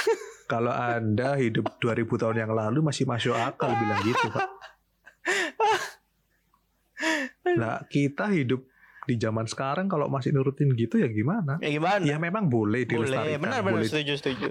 [0.52, 4.48] Kalau Anda hidup 2000 tahun yang lalu masih masuk akal bilang gitu, Pak.
[7.52, 8.64] Nah, kita hidup
[9.04, 11.56] di zaman sekarang kalau masih nurutin gitu ya gimana?
[11.60, 12.04] ya gimana?
[12.04, 13.74] Ya memang boleh boleh dilestarikan, benar benar.
[13.80, 14.48] boleh, setuju setuju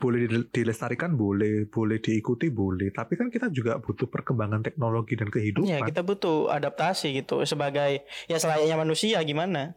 [0.00, 2.88] boleh dil- dilestarikan boleh, boleh diikuti boleh.
[2.88, 5.68] Tapi kan kita juga butuh perkembangan teknologi dan kehidupan.
[5.68, 9.76] ya kita butuh adaptasi gitu sebagai ya selayaknya manusia gimana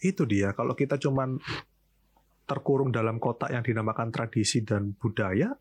[0.00, 0.56] Itu dia.
[0.56, 1.36] Kalau kita cuman
[2.48, 5.52] terkurung dalam kotak yang dinamakan tradisi dan budaya,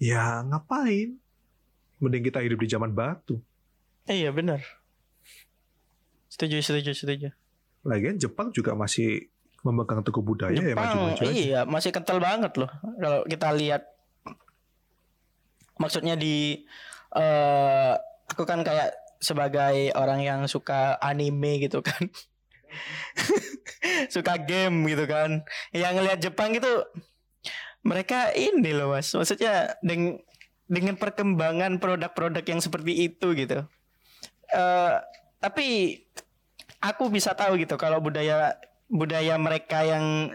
[0.00, 1.20] ya ngapain?
[1.98, 3.42] Mending kita hidup di zaman batu.
[4.08, 4.64] iya benar
[6.30, 7.28] setuju setuju setuju
[7.84, 9.28] Lagian Jepang juga masih
[9.68, 10.80] memegang teguh budaya ya Jepang.
[10.80, 11.32] maju-maju aja.
[11.32, 12.70] iya masih kental banget loh.
[12.72, 13.82] Kalau kita lihat
[15.76, 16.64] maksudnya di
[17.12, 17.92] eh
[18.28, 22.08] aku kan kayak sebagai orang yang suka anime gitu kan.
[24.14, 25.42] Suka game gitu kan.
[25.72, 26.84] Yang ngelihat Jepang gitu
[27.84, 29.12] mereka ini loh mas.
[29.12, 30.22] Maksudnya deng
[30.68, 33.64] dengan perkembangan produk-produk yang seperti itu gitu.
[34.52, 34.94] Eh
[35.38, 35.98] tapi
[36.82, 38.54] aku bisa tahu gitu kalau budaya
[38.88, 40.34] budaya mereka yang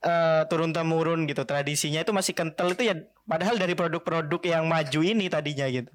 [0.00, 1.42] eh, turun temurun gitu.
[1.44, 2.94] Tradisinya itu masih kental itu ya
[3.26, 5.92] padahal dari produk-produk yang maju ini tadinya gitu.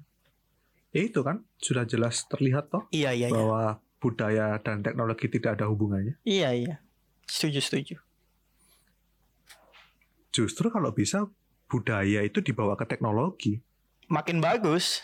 [0.94, 3.36] Ya itu kan sudah jelas terlihat toh iya iya iya.
[3.36, 6.16] bahwa budaya dan teknologi tidak ada hubungannya.
[6.22, 6.76] iya iya.
[7.26, 7.96] Setuju setuju.
[10.30, 11.26] Justru kalau bisa
[11.66, 13.58] budaya itu dibawa ke teknologi.
[14.06, 15.02] makin bagus.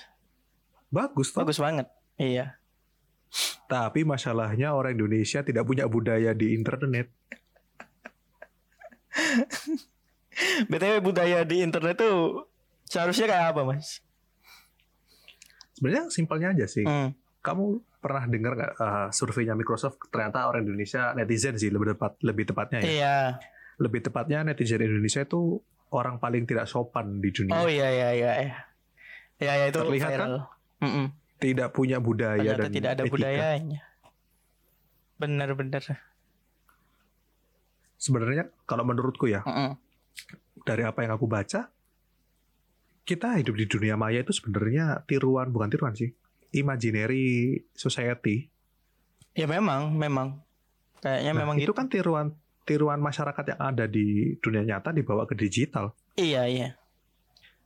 [0.95, 1.43] Bagus toh.
[1.43, 1.91] bagus banget.
[2.15, 2.62] Iya
[3.73, 7.09] Tapi masalahnya orang Indonesia tidak punya budaya di internet.
[10.69, 12.49] btw budaya di internet tuh
[12.89, 14.01] seharusnya kayak apa mas
[15.73, 16.85] Sebenarnya simpelnya aja sih.
[16.85, 17.17] Hmm.
[17.43, 22.45] Kamu pernah dengar nggak uh, surveinya Microsoft ternyata orang Indonesia netizen sih lebih tepat lebih
[22.53, 22.87] tepatnya ya.
[22.87, 23.17] iya
[23.81, 25.59] Lebih tepatnya netizen Indonesia itu
[25.91, 27.57] orang paling tidak sopan di dunia.
[27.57, 28.33] oh iya iya iya
[29.43, 30.19] ya, ya itu Terlihat kan?
[30.19, 30.35] viral.
[30.83, 31.07] Mm-mm.
[31.43, 33.15] Tidak punya budaya ternyata dan tidak ada etika.
[33.19, 33.81] budayanya.
[35.19, 35.83] Benar-benar
[37.99, 39.79] Sebenarnya kalau menurutku ya Mm-mm.
[40.67, 41.71] dari apa yang aku baca
[43.03, 46.11] kita hidup di dunia maya itu sebenarnya tiruan bukan tiruan sih
[46.55, 48.47] imaginary society.
[49.35, 50.43] Ya memang memang.
[51.03, 51.75] Kayaknya Nah, memang itu gitu.
[51.75, 52.29] kan tiruan
[52.63, 55.95] tiruan masyarakat yang ada di dunia nyata dibawa ke digital.
[56.15, 56.69] Iya iya.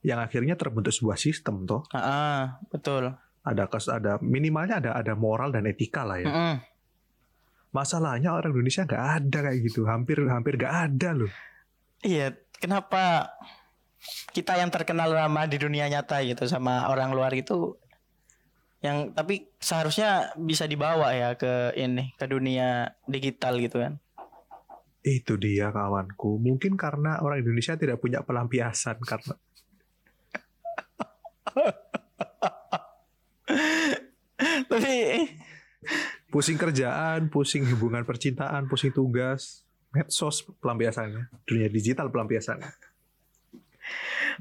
[0.00, 1.84] Yang akhirnya terbentuk sebuah sistem toh.
[1.92, 2.40] Ah, ah,
[2.72, 3.12] betul
[3.46, 6.26] ada kes ada minimalnya ada ada moral dan etika lah ya.
[6.26, 6.56] Mm-mm.
[7.70, 9.84] masalahnya orang Indonesia nggak ada kayak gitu.
[9.86, 11.32] Hampir hampir nggak ada loh.
[12.02, 13.36] Iya kenapa
[14.32, 17.76] kita yang terkenal ramah di dunia nyata gitu sama orang luar itu
[18.80, 24.00] yang tapi seharusnya bisa dibawa ya ke ini ke dunia digital gitu kan?
[25.06, 26.42] Itu dia kawanku.
[26.42, 29.34] Mungkin karena orang Indonesia tidak punya pelampiasan karena
[34.70, 35.24] tapi
[36.28, 39.64] pusing kerjaan pusing hubungan percintaan pusing tugas.
[39.94, 41.32] Medsos pelampiasannya.
[41.48, 42.68] Dunia digital pelampiasannya.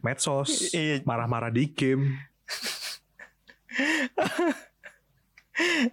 [0.04, 1.00] Medsos Iya.
[1.08, 2.12] marah-marah di game.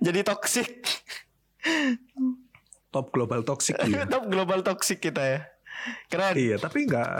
[0.02, 0.82] Jadi toxic.
[2.90, 4.02] Top global toxic dia.
[4.12, 5.40] top global toxic kita ya.
[6.10, 6.34] Keren.
[6.34, 7.10] Iya tapi nggak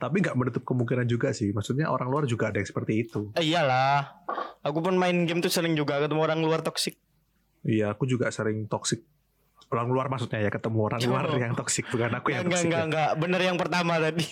[0.00, 1.52] tapi nggak menutup kemungkinan juga sih.
[1.52, 3.28] Maksudnya orang luar juga ada yang seperti itu.
[3.36, 4.24] Eh, iyalah
[4.60, 6.96] aku pun main game tuh sering juga ketemu orang luar toxic
[7.62, 9.00] iya aku juga sering toxic
[9.68, 11.36] orang luar maksudnya ya ketemu orang luar Oh.
[11.36, 12.86] yang toxic bukan aku yang enggak toxic enggak ya.
[12.86, 14.26] enggak bener yang pertama tadi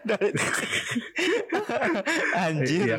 [0.00, 0.34] Dari-
[2.38, 2.98] anjir Iya.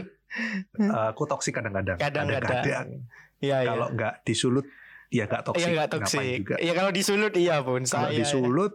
[0.84, 3.06] Eh, aku toxic kadang-kadang Kadang-kadang.
[3.38, 3.70] Iya iya.
[3.70, 4.66] kalau nggak disulut
[5.08, 6.38] ya nggak toxic Iya nggak Ngapain toksik.
[6.42, 8.18] juga Iya kalau disulut iya pun kalau saya.
[8.18, 8.74] disulut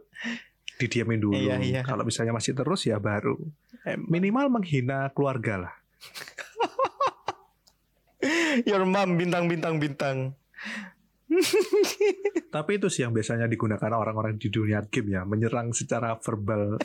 [0.79, 1.83] didiamin dulu Iya, iya.
[1.83, 3.35] kalau misalnya masih terus ya baru
[3.81, 5.75] Em, minimal menghina keluarga lah
[8.68, 9.78] Your mom bintang bintang.
[9.78, 10.18] Bintang.
[12.54, 16.81] tapi itu sih yang biasanya digunakan orang-orang di dunia game ya menyerang secara verbal.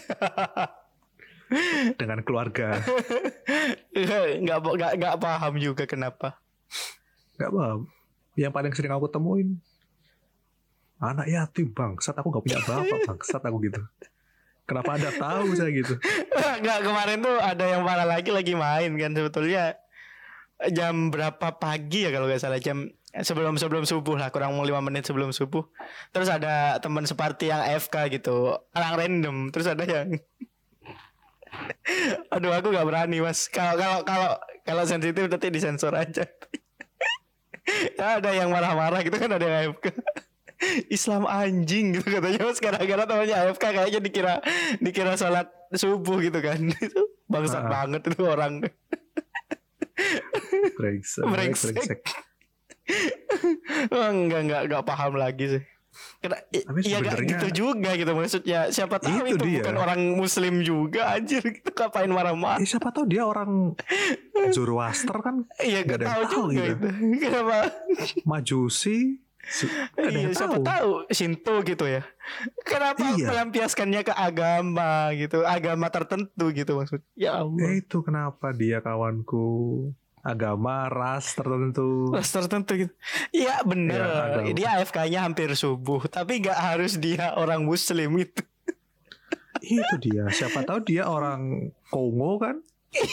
[2.00, 2.82] Dengan keluarga.
[3.94, 6.42] Nggak nggak nggak paham juga kenapa.
[7.40, 7.80] nggak paham.
[8.36, 9.62] Yang paling sering aku temuin
[11.04, 13.82] anak yatim bangsat aku nggak punya bapak bangsat aku gitu.
[14.64, 15.60] Kenapa anda tahu?
[15.60, 16.00] saya gitu.
[16.64, 19.76] Nggak kemarin tuh ada yang parah lagi lagi main kan sebetulnya
[20.72, 25.06] jam berapa pagi ya kalau nggak salah jam sebelum sebelum subuh lah kurang lima menit
[25.06, 25.66] sebelum subuh.
[26.10, 30.18] Terus ada teman separty yang AFK gitu orang random terus ada yang
[32.34, 33.46] aduh aku nggak berani mas.
[33.50, 34.30] Kalau kalau kalau
[34.66, 36.26] kalau sensitif nanti disensor aja.
[37.96, 39.94] Ya, ada yang marah-marah gitu kan ada yang AFK.
[40.96, 42.58] Islam anjing gitu katanya mas.
[42.58, 44.34] Gara-gara temannya AFK kayaknya dikira
[44.80, 46.58] dikira sholat subuh gitu kan.
[46.74, 47.70] Itu bangsat Ah.
[47.70, 48.66] banget itu orang
[50.74, 51.74] Brengsek, Brengsek.
[51.76, 52.00] brengsek.
[53.90, 55.64] oh, enggak enggak enggak paham lagi sih
[56.20, 59.58] Kena, Tapi iya enggak sebenarnya- gitu juga gitu maksudnya siapa tahu Itu itu, dia.
[59.62, 63.78] bukan orang muslim juga anjir gitu ngapain marah-marah Eh, siapa tahu dia orang
[64.50, 66.88] Zoroaster kan iya enggak ada tahu juga gitu.
[66.90, 66.90] itu
[67.22, 67.58] kenapa
[68.26, 69.22] Majusi
[70.00, 70.64] iya yang siapa tahu.
[70.64, 72.02] tahu Shinto gitu ya
[72.70, 73.28] kenapa Iya.
[73.28, 79.44] melampiaskannya ke agama gitu agama tertentu gitu maksud ya Allah Eh, itu kenapa dia kawanku
[80.20, 82.94] agama ras tertentu Ras tertentu gitu.
[83.30, 84.00] Iya bener.
[84.40, 88.40] Ya, dia AFK-nya hampir subuh, tapi nggak harus dia orang Muslim gitu.
[89.62, 92.64] itu dia siapa tahu dia orang Kongo kan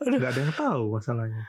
[0.00, 1.44] nggak ada yang tahu masalahnya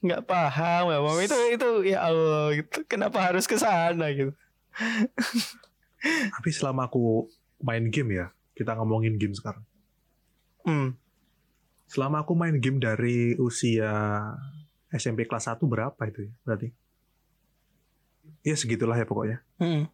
[0.00, 1.18] Nggak paham ya, Bang.
[1.20, 2.84] Itu itu ya Allah gitu.
[2.84, 4.32] Kenapa harus ke sana gitu?
[6.36, 7.26] tapi selama aku
[7.58, 9.64] main game ya kita ngomongin game sekarang
[10.60, 10.98] Hmm.
[11.86, 13.88] selama aku main game dari usia
[14.88, 16.68] SMP kelas 1 berapa itu ya berarti
[18.42, 19.88] ya segitulah ya pokoknya Hmm.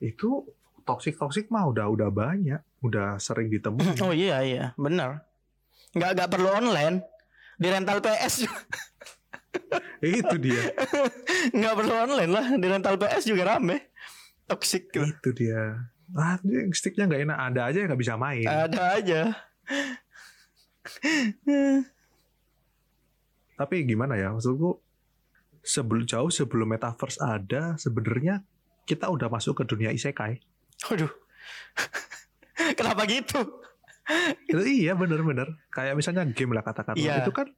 [0.00, 0.48] itu
[0.82, 5.28] toxic toxic mah udah udah banyak udah sering ditemuin Oh iya iya, benar.
[5.92, 7.02] Nggak nggak perlu online.
[7.58, 8.62] Di rental PS juga.
[10.04, 10.62] itu dia
[11.50, 12.46] nggak perlu online lah.
[12.54, 13.90] Di rental PS juga rame.
[14.48, 15.04] Toxic gitu.
[15.04, 16.40] itu dia ah
[16.72, 19.22] sticknya nggak enak ada aja yang nggak bisa main Ada aja.
[23.60, 24.80] tapi gimana ya maksudku
[25.60, 28.40] sebelum jauh sebelum metaverse ada sebenarnya
[28.88, 30.40] kita udah masuk ke dunia isekai
[30.88, 31.10] Waduh.
[32.78, 33.38] Kenapa gitu?
[34.42, 37.20] Itu iya bener-bener kayak misalnya game lah katakan Iya.
[37.20, 37.48] itu kan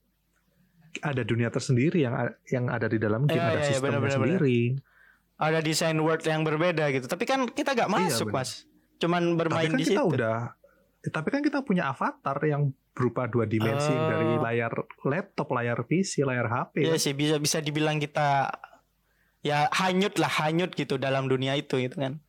[1.01, 2.15] ada dunia tersendiri yang
[2.47, 4.61] yang ada di dalam game Iya, ada iya, iya, sistemnya bener-bener, sendiri
[5.37, 7.07] Ada desain world yang berbeda gitu.
[7.07, 8.45] Tapi kan kita nggak masuk, bener.
[8.45, 8.69] Mas.
[8.99, 10.13] Cuman tapi bermain kan di kita situ.
[10.13, 10.39] udah
[11.03, 14.05] tapi kan kita punya avatar yang berupa dua dimensi Oh.
[14.05, 14.69] dari layar
[15.01, 17.01] laptop layar PC layar HP Iya kan?
[17.01, 18.53] sih bisa bisa dibilang kita
[19.41, 22.21] ya hanyut lah hanyut gitu dalam dunia itu gitu kan.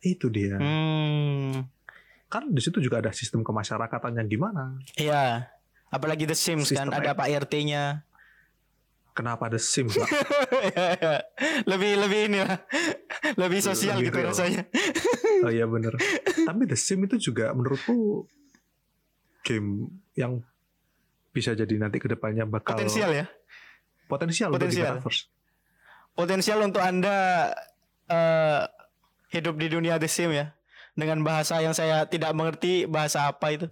[0.00, 1.66] itu dia Hmm.
[2.32, 5.52] Kan di situ juga ada sistem kemasyarakatannya gimana Iya.
[5.86, 7.20] Apalagi The Sims kan Sistem ada app.
[7.20, 8.00] Pak RT-nya.
[9.12, 10.08] kenapa ada Sims Pak?
[11.70, 12.64] lebih lebih ini lah.
[13.36, 14.32] Lebih sosial Lebih gitu real.
[14.32, 14.62] rasanya.
[15.44, 15.92] oh iya bener
[16.42, 18.24] tapi The Sims itu juga menurutku
[19.42, 20.40] game yang
[21.28, 23.26] bisa jadi nanti ke depannya bakal Potensial ya.
[24.06, 24.96] potensial, Potensial.
[26.12, 27.52] Potensial untuk Anda
[28.06, 28.62] eh
[29.28, 30.46] hidup di dunia The Sims ya.
[30.92, 33.66] Dengan bahasa yang saya tidak mengerti bahasa apa itu.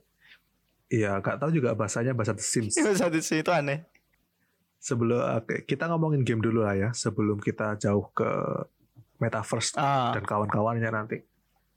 [0.91, 2.75] Iya, gak tahu juga bahasanya bahasa The Sims.
[2.85, 3.87] Bahasa The Sims itu aneh.
[4.81, 8.27] Sebelum oke, kita ngomongin game dulu lah ya, sebelum kita jauh ke
[9.21, 11.21] metaverse Ah, dan kawan-kawannya nanti.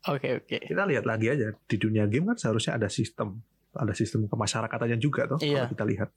[0.08, 0.58] oke oke.
[0.66, 3.44] Kita lihat lagi aja di dunia game kan seharusnya ada sistem,
[3.76, 5.44] ada sistem kemasyarakatannya juga tuh.
[5.44, 5.68] Iya.
[5.68, 6.10] Kalau kita lihat,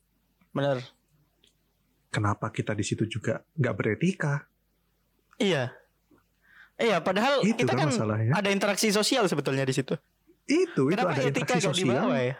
[0.54, 0.78] Bener.
[2.08, 4.46] kenapa kita di situ juga nggak beretika?
[5.36, 5.74] Iya.
[6.76, 8.32] Iya, padahal Itu kita kan kan masalahnya.
[8.32, 9.96] ada interaksi sosial sebetulnya di situ.
[10.44, 11.88] Itu itu Kenapa ada etika interaksi sosial.
[11.96, 12.34] dibawa ya?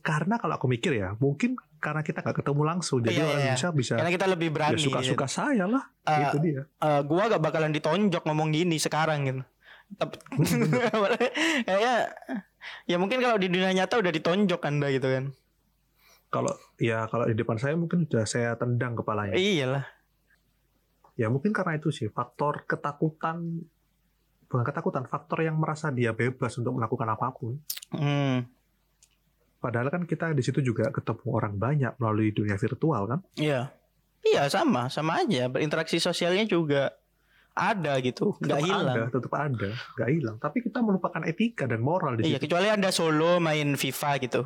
[0.00, 3.34] Karena kalau aku mikir ya, mungkin karena kita nggak ketemu langsung, jadi Iya, orang iya,
[3.36, 3.46] iya.
[3.48, 4.80] Indonesia bisa Karena kita lebih ya berani.
[4.80, 5.82] suka-suka saya lah.
[6.04, 6.62] Eh, itu dia.
[6.62, 9.42] eh, gua gak bakalan ditonjok ngomong gini sekarang gitu.
[9.92, 10.14] Tapi
[11.62, 11.94] kayaknya
[12.84, 15.24] ya mungkin kalau di dunia nyata udah ditonjok Anda gitu kan.
[16.28, 19.34] Kalau ya kalau di depan saya mungkin sudah saya tendang kepalanya.
[19.34, 19.86] Iyalah.
[21.16, 23.64] Ya mungkin karena itu sih faktor ketakutan
[24.46, 27.58] bukan ketakutan, faktor yang merasa dia bebas untuk melakukan apa pun.
[27.90, 28.46] Hmm.
[29.58, 33.20] Padahal kan kita di situ juga ketemu orang banyak melalui dunia virtual kan.
[33.34, 33.74] Iya.
[34.22, 35.50] Iya sama, sama aja.
[35.50, 36.94] Berinteraksi sosialnya juga
[37.56, 38.96] ada gitu, nggak hilang.
[39.00, 40.36] Ada, tetap ada, nggak hilang.
[40.36, 42.46] Tapi kita melupakan etika dan moral di Iya, situ.
[42.46, 44.42] kecuali Anda solo main FIFA gitu.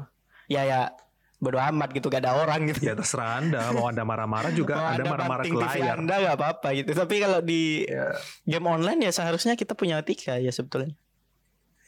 [0.46, 0.94] Ya ya
[1.40, 2.84] bodo amat gitu gak ada orang gitu.
[2.84, 5.96] Ya terserah Anda, mau Anda marah-marah juga Mau Anda marah-marah ke layar.
[5.96, 6.92] Anda gak apa-apa gitu.
[6.92, 8.12] Tapi kalau di Ya,
[8.44, 10.92] game online ya seharusnya kita punya etika ya sebetulnya.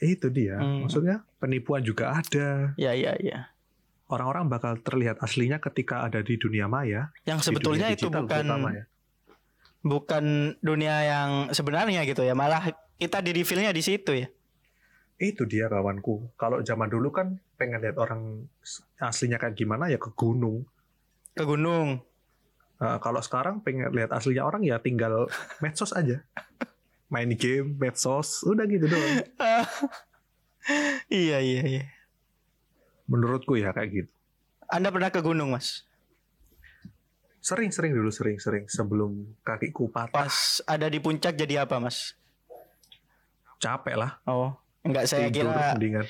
[0.02, 0.58] itu dia.
[0.58, 0.82] Hmm.
[0.88, 2.74] Maksudnya penipuan juga ada.
[2.74, 3.52] Ya ya ya.
[4.10, 7.14] Orang-orang bakal terlihat aslinya ketika ada di dunia maya.
[7.22, 8.84] Yang sebetulnya itu bukan ya.
[9.84, 10.24] bukan
[10.58, 12.34] dunia yang sebenarnya gitu ya.
[12.34, 14.26] Malah kita di reveal-nya di situ ya.
[15.22, 16.34] Itu dia kawanku.
[16.34, 18.50] Kalau zaman dulu kan pengen lihat orang
[19.02, 20.62] aslinya kayak gimana ya ke gunung.
[21.34, 21.98] Ke gunung.
[22.78, 25.26] Nah, kalau sekarang pengen lihat aslinya orang ya tinggal
[25.62, 26.22] medsos aja.
[27.12, 29.26] Main game, medsos, udah gitu doang.
[31.22, 31.84] iya iya iya.
[33.10, 34.12] Menurutku ya kayak gitu.
[34.72, 35.84] Anda pernah ke gunung, Mas?
[37.42, 40.24] Sering-sering dulu, sering-sering sebelum kakiku patah.
[40.24, 42.16] Pas ada di puncak jadi apa, Mas?
[43.60, 44.22] Capek lah.
[44.24, 46.04] Oh, enggak saya Tidur kira mendingan.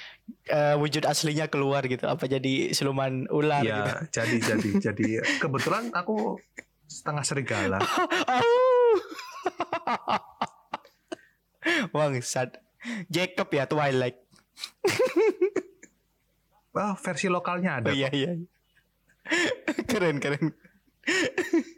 [0.49, 2.09] eh, wujud aslinya keluar gitu.
[2.09, 3.73] Apa jadi siluman ular gitu.
[3.73, 5.09] Ya, jadi jadi jadi
[5.41, 6.41] kebetulan aku
[6.89, 7.79] setengah serigala.
[11.95, 12.59] Bangsat.
[13.07, 14.19] Jacob ya Twilight.
[16.75, 17.93] Wah, versi lokalnya ada.
[17.93, 18.35] Oh iya iya.
[19.87, 20.51] keren keren.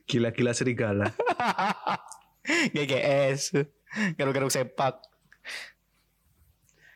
[0.09, 1.12] Gila-gila serigala.
[2.72, 3.53] GGS.
[4.16, 4.97] Garuk-garuk sepak.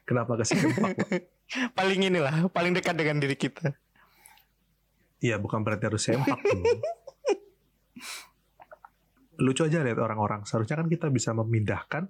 [0.09, 0.57] Kenapa kasih?
[0.81, 0.97] Pak?
[1.77, 3.77] Paling inilah, paling dekat dengan diri kita.
[5.21, 6.65] Iya, bukan berarti harus sempak dong.
[9.45, 10.49] Lucu aja lihat orang-orang.
[10.49, 12.09] Seharusnya kan kita bisa memindahkan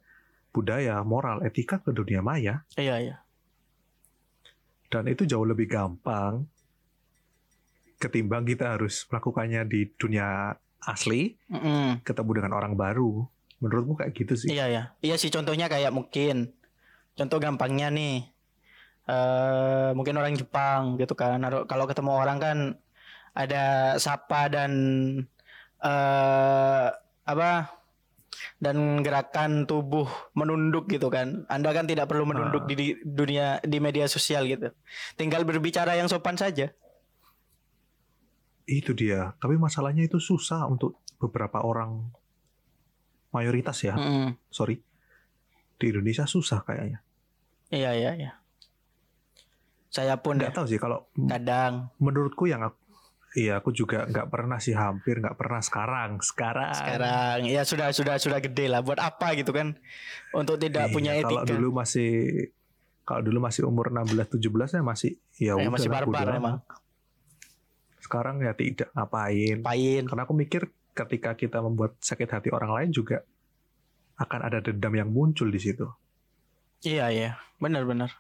[0.55, 2.63] budaya, moral, etika ke dunia maya.
[2.79, 3.17] Iya iya.
[4.89, 6.47] Dan itu jauh lebih gampang
[7.99, 10.55] ketimbang kita harus melakukannya di dunia
[10.87, 12.07] asli, Mm-mm.
[12.07, 13.27] ketemu dengan orang baru.
[13.59, 14.55] Menurutmu kayak gitu sih?
[14.55, 14.83] Iya ya.
[15.03, 16.55] Iya sih contohnya kayak mungkin
[17.19, 18.17] contoh gampangnya nih.
[19.09, 21.41] eh mungkin orang Jepang gitu kan.
[21.41, 22.59] Kalau ketemu orang kan
[23.33, 24.73] ada sapa dan
[25.81, 26.87] eh
[27.25, 27.53] apa?
[28.59, 31.47] dan gerakan tubuh menunduk gitu kan.
[31.47, 32.69] Anda kan tidak perlu menunduk Ah.
[32.71, 34.75] di, dunia di media sosial gitu.
[35.15, 36.71] Tinggal berbicara yang sopan saja.
[38.67, 39.35] Itu dia.
[39.39, 42.11] Tapi masalahnya itu susah untuk beberapa orang
[43.31, 43.95] mayoritas ya.
[43.95, 44.35] Mm-mm.
[44.51, 44.83] Sorry.
[45.79, 47.01] Di Indonesia susah kayaknya.
[47.69, 48.33] Iya iya iya.
[49.89, 52.77] Saya pun Nggak tahu sih kalau kadang menurutku yang aku,
[53.35, 56.73] iya aku juga nggak pernah sih hampir nggak pernah sekarang sekarang.
[56.73, 58.81] Sekarang ya sudah sudah sudah gede lah.
[58.81, 59.77] Buat apa gitu kan?
[60.31, 61.51] Untuk tidak Iya, punya kalau etika.
[61.51, 62.11] dulu masih
[63.03, 66.61] kalau dulu masih umur 16 17 ya masih ya Ya, udah masih barbar emang.
[67.99, 69.61] sekarang ya tidak ngapain?
[69.61, 70.63] Pain karena aku mikir
[70.93, 73.21] ketika kita membuat sakit hati orang lain juga
[74.17, 75.85] akan ada dendam yang muncul di situ
[76.83, 77.31] iya iya.
[77.59, 78.11] Benar benar.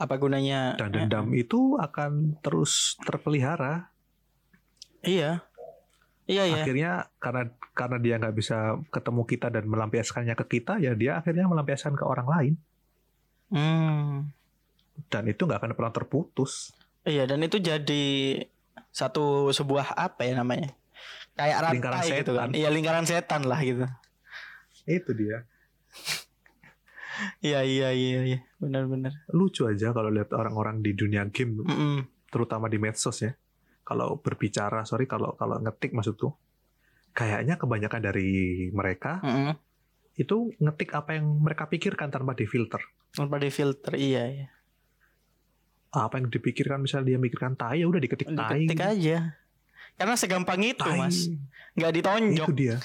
[0.00, 3.92] Apa gunanya dan dendam itu akan terus terpelihara.
[5.04, 5.44] Iya.
[6.24, 6.62] Iya iya.
[6.64, 11.48] Akhirnya karena karena dia nggak bisa ketemu kita dan melampiaskannya ke kita ya dia akhirnya
[11.48, 12.54] melampiaskan ke orang lain.
[13.50, 14.30] Hmm.
[15.10, 16.70] dan itu nggak akan pernah terputus.
[17.02, 18.04] Iya dan itu jadi
[18.94, 20.70] satu sebuah apa ya namanya?
[21.34, 22.48] Kayak Lingkaran rantai gitu kan.
[22.52, 22.60] setan.
[22.60, 23.90] iya lingkaran setan lah gitu.
[24.86, 25.50] Itu dia
[27.40, 28.38] iya iya iya iya.
[28.60, 29.12] Benar benar.
[29.32, 32.06] Lucu aja kalau lihat orang-orang di dunia game Mm-mm.
[32.28, 33.32] terutama di medsos ya.
[33.84, 36.30] Kalau berbicara sorry kalau kalau ngetik maksudku
[37.10, 39.58] kayaknya kebanyakan dari mereka Mm-mm.
[40.14, 42.80] itu ngetik apa yang mereka pikirkan tanpa difilter.
[43.10, 44.48] Tanpa di filter iya iya.
[45.90, 48.62] Apa yang dipikirkan misalnya dia mikirkan tai ya udah diketik tai.
[48.68, 49.34] diketik aja.
[49.98, 50.96] Karena segampang itu Tai.
[50.96, 51.28] mas.
[51.76, 52.46] Nggak ditonjok.
[52.48, 52.76] Itu dia.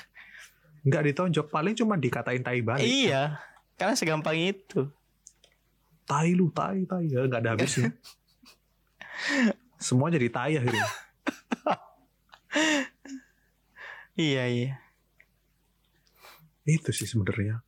[0.85, 2.83] Nggak ditonjok paling cuma dikatain tai balik.
[2.83, 3.39] Iya,
[3.75, 4.87] karena segampang itu.
[6.05, 7.89] tai lu tai tai ya nggak ada habisnya
[9.87, 10.85] semua jadi tai akhirnya
[14.15, 14.71] Iya iya.
[16.65, 17.61] itu sih sebenarnya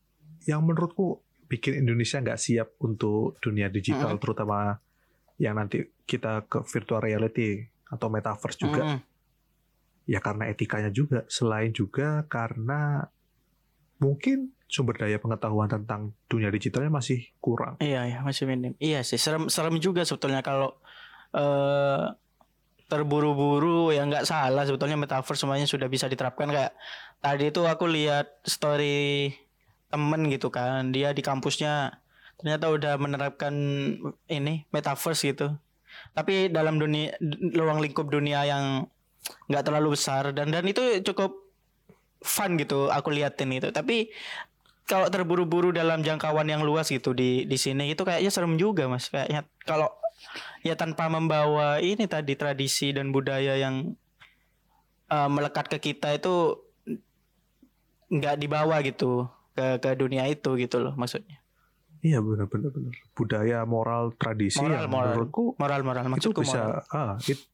[0.47, 4.23] yang menurutku bikin Indonesia nggak siap untuk dunia digital Mm-mm.
[4.23, 4.79] terutama
[5.37, 7.61] yang nanti kita ke virtual reality
[7.93, 8.99] atau metaverse juga Mm-mm.
[10.09, 13.05] ya karena etikanya juga selain juga karena
[14.01, 17.79] mungkin sumber daya pengetahuan tentang dunia digitalnya masih kurang.
[17.79, 18.75] Iya iya masih minim.
[18.77, 20.75] Iya sih serem serem juga sebetulnya kalau
[21.31, 22.13] eh
[22.87, 26.51] terburu-buru ya nggak salah sebetulnya metaverse semuanya sudah bisa diterapkan.
[26.51, 26.75] Kayak
[27.19, 29.31] tadi itu aku lihat story
[29.87, 32.03] temen gitu kan dia di kampusnya
[32.35, 33.55] ternyata udah menerapkan
[34.27, 35.55] ini metaverse gitu.
[36.13, 37.15] Tapi dalam dunia
[37.55, 38.85] ruang lingkup dunia yang
[39.51, 41.35] nggak terlalu besar dan dan itu cukup
[42.21, 43.69] fun gitu aku liatin itu.
[43.73, 44.09] Tapi
[44.87, 49.11] kalau terburu-buru dalam jangkauan yang luas gitu di di sini itu kayaknya serem juga mas.
[49.11, 49.91] Kayaknya kalau
[50.63, 53.93] ya tanpa membawa ini tadi tradisi dan budaya yang
[55.07, 56.63] eh, melekat ke kita itu
[58.07, 61.43] nggak dibawa gitu ke ke dunia itu gitu loh maksudnya.
[61.99, 65.11] Iya benar-benar benar budaya moral tradisi Moral, yang moral.
[65.17, 66.03] menurutku moral moral.
[66.15, 66.95] itu bisa moral.
[66.95, 67.49] ah it-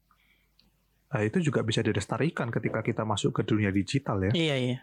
[1.10, 4.30] ah, itu juga bisa dilestarikan ketika kita masuk ke dunia digital ya.
[4.30, 4.78] Iya iya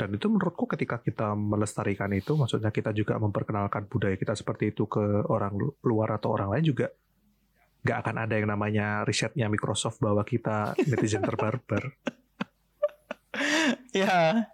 [0.00, 4.86] dan itu menurutku ketika kita melestarikan itu maksudnya kita juga memperkenalkan budaya kita seperti itu
[4.86, 6.86] ke orang lu- luar atau orang lain juga
[7.80, 11.92] nggak akan ada yang namanya risetnya Microsoft bahwa kita netizen terbarbar
[13.92, 14.48] ya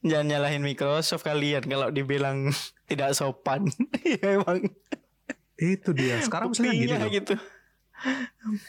[0.00, 2.50] jangan nyalahin Microsoft kalian kalau dibilang
[2.90, 3.66] tidak sopan
[4.00, 4.70] Iya emang
[5.56, 7.34] itu dia sekarang misalnya gini loh gitu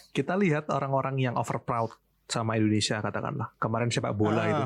[0.10, 1.92] Kita lihat orang-orang yang over proud
[2.26, 3.52] sama Indonesia katakanlah.
[3.60, 4.48] Kemarin sepak bola Ah.
[4.48, 4.66] itu.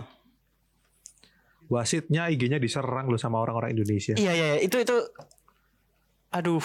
[1.72, 4.20] Wasitnya IG-nya diserang loh sama orang-orang Indonesia.
[4.20, 4.96] Iya iya itu itu
[6.36, 6.64] aduh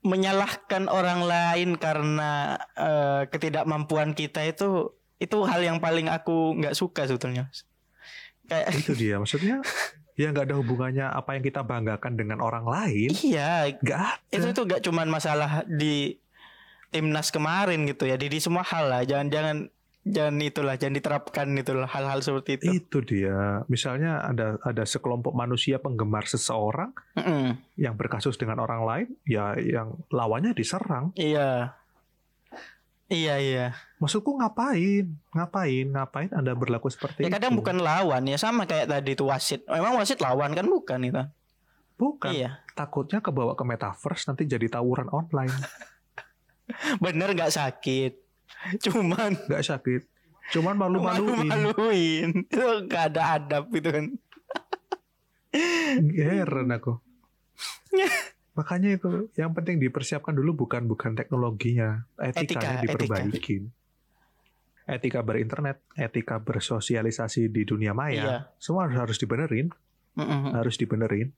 [0.00, 7.04] menyalahkan orang lain karena eh, ketidakmampuan kita itu itu hal yang paling aku nggak suka
[7.04, 7.52] sebetulnya.
[8.48, 9.60] Kayak Itu dia maksudnya
[10.16, 13.12] ya nggak ada hubungannya apa yang kita banggakan dengan orang lain.
[13.20, 14.32] iya Nggak ada.
[14.32, 16.16] itu tuh gak cuman masalah di
[16.88, 19.68] timnas kemarin gitu ya di, di semua hal lah jangan
[20.08, 23.62] jangan itulah jangan diterapkan itulah hal-hal seperti itu Itu dia.
[23.66, 27.60] Misalnya ada ada sekelompok manusia penggemar seseorang Mm-mm.
[27.76, 31.12] yang berkasus dengan orang lain, ya yang lawannya diserang.
[31.14, 31.76] iya
[33.08, 33.66] iya iya
[33.98, 35.08] Maksudku ngapain?
[35.32, 35.86] Ngapain?
[35.88, 37.64] Ngapain Anda berlaku seperti ya kadang itu?
[37.64, 41.24] bukan lawan ya sama kayak tadi itu wasit memang wasit lawan kan bukan itu
[41.98, 42.30] Bukan.
[42.30, 45.50] iya Takutnya kebawa ke metaverse nanti jadi tawuran online.
[47.02, 48.27] bener nggak sakit
[48.84, 50.02] cuman Nggak sakit.
[50.54, 51.48] Cuman malu-maluin.
[51.52, 54.06] malu-maluin itu nggak ada adab itu kan
[56.14, 57.00] Heran aku.
[58.58, 63.62] Makanya itu yang penting dipersiapkan dulu bukan bukan teknologinya, etikanya Etika, diperbaikin.
[64.88, 68.36] Etika berinternet, etika bersosialisasi di dunia maya, Iya.
[68.58, 69.70] semua harus harus dibenerin,
[70.18, 70.58] Mm-mm.
[70.58, 71.30] harus dibenerin.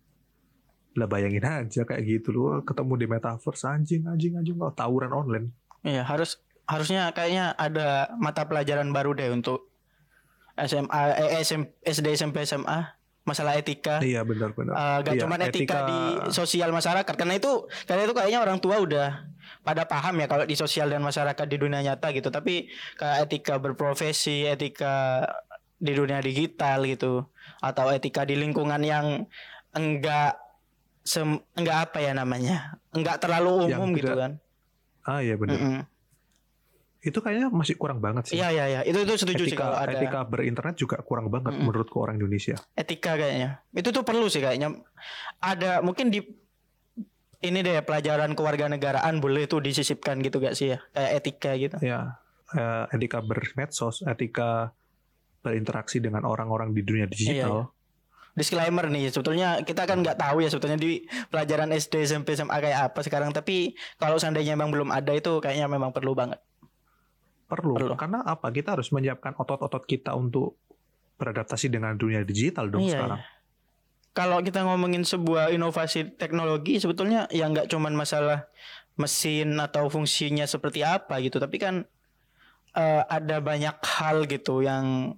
[0.97, 5.47] Lah bayangin aja kayak gitu loh, ketemu di metaverse anjing anjing anjing oh, tawuran online.
[5.85, 6.41] Iya harus
[6.71, 9.67] harusnya kayaknya ada mata pelajaran baru deh untuk
[10.57, 14.01] SMA, eh, SM, SD, SMP, SMA masalah etika.
[14.01, 14.73] Iya benar-benar.
[14.73, 15.99] Eh, gak Iya, cuma etika, etika- di
[16.31, 17.53] sosial masyarakat karena itu
[17.85, 19.09] karena itu kayaknya orang tua udah
[19.61, 23.59] pada paham ya kalau di sosial dan masyarakat di dunia nyata gitu tapi kayak etika
[23.59, 25.27] berprofesi etika
[25.77, 29.29] di dunia digital gitu atau etika di lingkungan yang
[29.71, 30.41] enggak
[31.01, 32.57] sem, enggak apa ya namanya
[32.91, 34.33] enggak terlalu Yang umum gitu tidak- kan
[35.01, 35.57] Ah iya benar.
[35.57, 35.79] Mm-mm.
[37.01, 38.37] Itu kayaknya masih kurang banget sih.
[38.37, 38.81] iya iya iya.
[38.85, 39.97] Itu itu setuju sih etika kalau ada.
[39.97, 41.65] etika berinternet juga kurang banget Mm-mm.
[41.73, 42.61] menurutku orang Indonesia.
[42.77, 43.65] etika kayaknya.
[43.73, 44.77] Itu tuh perlu sih kayaknya.
[45.41, 46.21] Ada mungkin di
[47.41, 50.79] ini deh pelajaran kewarganegaraan boleh tuh disisipkan gitu gak sih ya?
[50.93, 51.77] Kayak etika gitu.
[51.81, 52.21] Ya,
[52.53, 54.77] eh, etika bermedsos, etika
[55.41, 57.73] berinteraksi dengan orang-orang di dunia digital.
[58.31, 61.03] disclaimer nih sebetulnya kita kan nggak tahu ya sebetulnya di
[61.35, 63.35] pelajaran SD SMP SMA kayak apa sekarang.
[63.35, 66.39] Tapi kalau seandainya memang belum ada itu kayaknya memang perlu banget
[67.51, 67.75] Perlu.
[67.75, 67.95] Perlu.
[67.99, 68.49] Karena apa?
[68.49, 70.55] Kita harus menyiapkan otot-otot kita untuk
[71.19, 73.21] beradaptasi dengan dunia digital dong Iya, sekarang.
[74.11, 78.49] kalau kita ngomongin sebuah inovasi teknologi sebetulnya ya nggak cuman masalah
[78.97, 81.85] mesin atau fungsinya seperti apa gitu tapi kan
[82.73, 85.13] eh, ada banyak hal gitu yang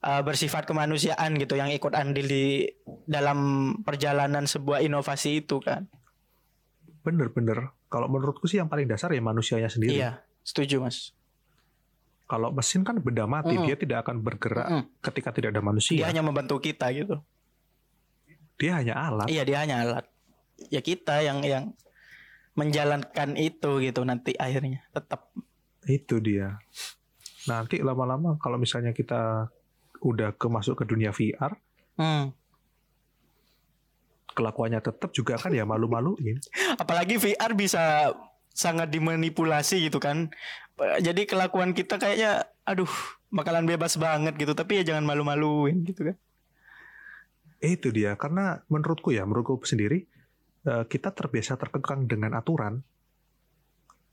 [0.00, 2.70] eh, bersifat kemanusiaan gitu yang ikut andil di
[3.02, 3.38] dalam
[3.82, 5.90] perjalanan sebuah inovasi itu kan
[7.02, 7.68] Bener-bener.
[7.90, 9.98] Kalau menurutku sih yang paling dasar ya manusianya sendiri.
[9.98, 11.10] iya setuju mas
[12.24, 13.68] Kalau mesin kan benda mati, Mm-mm.
[13.68, 14.84] dia tidak akan bergerak Mm-mm.
[15.04, 16.04] ketika tidak ada dia manusia.
[16.08, 17.20] hanya membantu kita gitu
[18.56, 19.28] Dia hanya alat.
[19.28, 20.06] Iya dia hanya alat.
[20.70, 21.64] Ya kita yang yang
[22.54, 25.28] menjalankan itu gitu nanti akhirnya tetap.
[25.84, 26.56] Itu dia.
[27.44, 29.50] Nanti lama-lama kalau misalnya kita
[30.00, 31.52] udah ke masuk ke dunia VR,
[31.94, 32.32] Hmm.
[34.28, 36.40] kelakuannya tetap juga kan ya malu-maluin.
[36.82, 38.10] Apalagi VR bisa
[38.54, 40.30] sangat dimanipulasi gitu kan.
[40.78, 42.88] Jadi kelakuan kita kayaknya aduh
[43.34, 46.16] bakalan bebas banget gitu tapi ya jangan malu-maluin gitu kan.
[47.64, 50.04] Itu dia, karena menurutku ya, menurutku sendiri,
[50.68, 52.84] eh, kita terbiasa terkekang dengan aturan.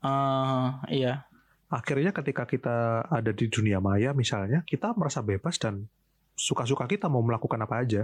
[0.02, 1.28] Ah iya.
[1.68, 5.88] Akhirnya ketika kita ada di dunia maya misalnya, kita merasa bebas dan
[6.36, 8.02] suka-suka kita mau melakukan apa aja.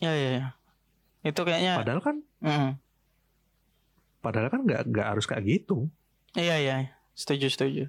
[0.00, 0.30] Ya ya.
[0.36, 0.46] ya.
[1.24, 2.80] Itu kayaknya Padahal kan, Mm.
[4.20, 5.88] Padahal kan nggak nggak harus kayak gitu.
[6.36, 6.76] Iya iya.
[7.16, 7.84] Setuju setuju.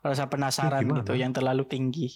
[0.00, 2.08] Rasa penasaran gitu yang terlalu tinggi.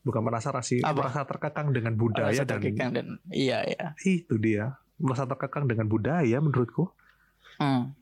[0.00, 0.96] Bukan penasaran sih, Apa?
[1.04, 3.92] merasa terkekang dengan budaya dan dan iya iya.
[4.00, 6.88] itu dia, merasa terkekang dengan budaya menurutku.
[7.60, 7.92] Hmm.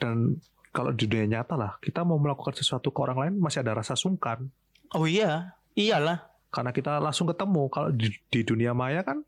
[0.00, 0.40] Dan
[0.72, 3.92] kalau di dunia nyata lah, kita mau melakukan sesuatu ke orang lain masih ada rasa
[3.92, 4.48] sungkan.
[4.96, 6.32] Oh iya, iyalah.
[6.46, 9.20] karena kita langsung ketemu kalau di, di dunia maya kan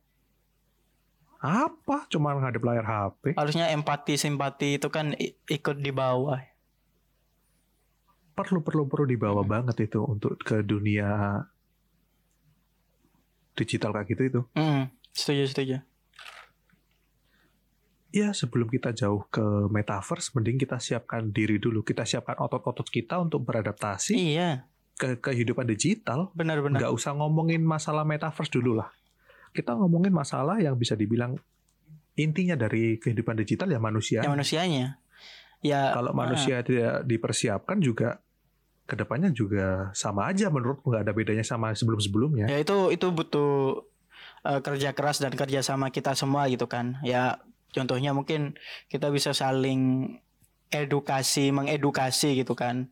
[1.39, 2.11] apa?
[2.11, 5.15] Cuma ngadep layar HP Harusnya empati simpati itu kan
[5.47, 6.43] ikut di bawah.
[8.39, 11.43] perlu perlu perlu dibawa banget itu untuk ke dunia
[13.59, 14.41] digital kayak gitu itu.
[14.55, 15.77] Hmm, setuju setuju.
[18.09, 21.83] ya sebelum kita jauh ke metaverse mending kita siapkan diri dulu.
[21.83, 26.31] Kita siapkan otot-otot kita untuk beradaptasi Iya, ke kehidupan digital.
[26.31, 26.79] Benar-benar.
[26.79, 28.89] nggak usah ngomongin masalah metaverse dulu lah
[29.59, 31.35] kita ngomongin masalah yang bisa dibilang
[32.15, 35.03] intinya dari kehidupan digital ya manusia Ya manusianya.
[35.59, 38.23] Ya Kalau ah, manusia tidak dipersiapkan juga
[38.87, 42.47] ke depannya juga sama aja menurutku nggak ada bedanya sama sebelum-sebelumnya.
[42.47, 43.83] ya itu itu butuh
[44.47, 47.03] eh, kerja keras dan kerja sama kita semua gitu kan.
[47.03, 47.43] Ya
[47.75, 48.55] contohnya mungkin
[48.87, 50.15] kita bisa saling
[50.71, 52.89] edukasi, mengedukasi gitu kan.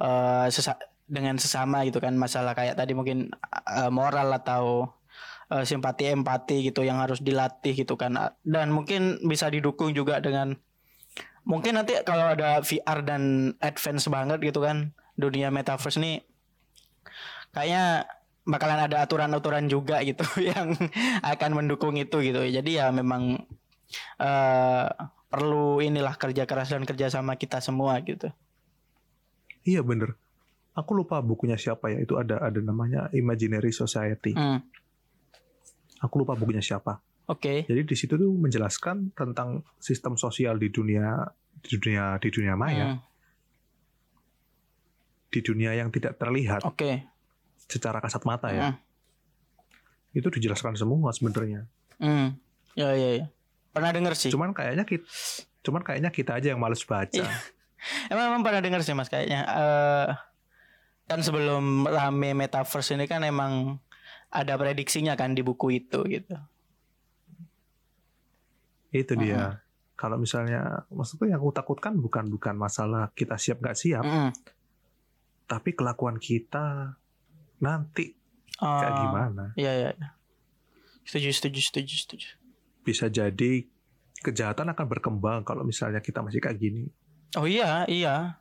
[0.00, 0.78] Eh, sesa-
[1.10, 3.34] dengan sesama gitu kan masalah kayak tadi mungkin
[3.66, 4.92] eh, moral atau
[5.50, 10.56] eh, simpati empati gitu yang harus dilatih gitu kan dan mungkin bisa didukung juga dengan
[11.44, 16.22] mungkin nanti kalau ada VR dan advance banget gitu kan dunia metaverse nih
[17.50, 18.06] kayaknya
[18.46, 20.72] bakalan ada aturan-aturan juga gitu yang
[21.20, 23.42] akan mendukung itu gitu jadi ya memang
[24.22, 24.86] eh
[25.30, 28.30] perlu inilah kerja keras dan kerja sama kita semua gitu
[29.64, 30.16] Iya bener.
[30.72, 32.00] Aku lupa bukunya siapa ya.
[32.00, 34.32] Itu ada ada namanya Imaginary Society.
[34.32, 34.64] Hmm,
[36.00, 36.98] Aku lupa bukunya siapa.
[37.26, 41.22] oke Jadi di situ tuh menjelaskan tentang sistem sosial di dunia
[41.60, 42.98] di dunia di dunia maya, Hmm,
[45.30, 47.06] di dunia yang tidak terlihat oke
[47.62, 48.74] secara kasat mata ya.
[48.74, 48.80] Hmm,
[50.10, 51.70] Itu dijelaskan semua sebenarnya.
[52.00, 52.28] hmm.
[52.74, 53.26] ya ya ya
[53.70, 55.06] pernah denger sih Cuman kayaknya kita
[55.60, 57.12] cuman kayaknya kita aja yang males baca.
[57.12, 57.28] Iya.
[58.12, 60.08] Emang, emang pernah dengar sih mas kayaknya eh
[61.06, 63.80] kan sebelum rame metaverse ini kan emang
[64.30, 66.36] ada prediksinya kan di buku itu gitu.
[68.90, 69.62] Itu dia.
[69.94, 74.32] Kalau misalnya maksudku yang aku takutkan bukan bukan masalah kita siap nggak siap, Mm-mm.
[75.44, 76.96] tapi kelakuan kita
[77.60, 78.16] nanti
[78.56, 79.44] kayak Eh, gimana.
[79.60, 79.90] Iya iya.
[79.92, 80.08] iya.
[81.04, 82.28] Setuju setuju setuju setuju.
[82.80, 83.68] Bisa jadi
[84.24, 86.88] kejahatan akan berkembang kalau misalnya kita masih kayak gini.
[87.36, 88.40] Oh iya iya.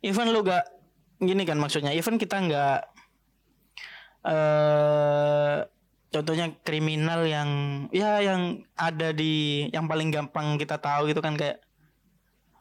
[0.00, 0.64] Even lu gak
[1.20, 1.92] gini kan maksudnya.
[1.92, 2.95] Even kita nggak
[4.26, 5.56] eh
[6.10, 7.50] contohnya kriminal yang
[7.92, 11.62] ya yang ada di yang paling gampang kita tahu itu kan kayak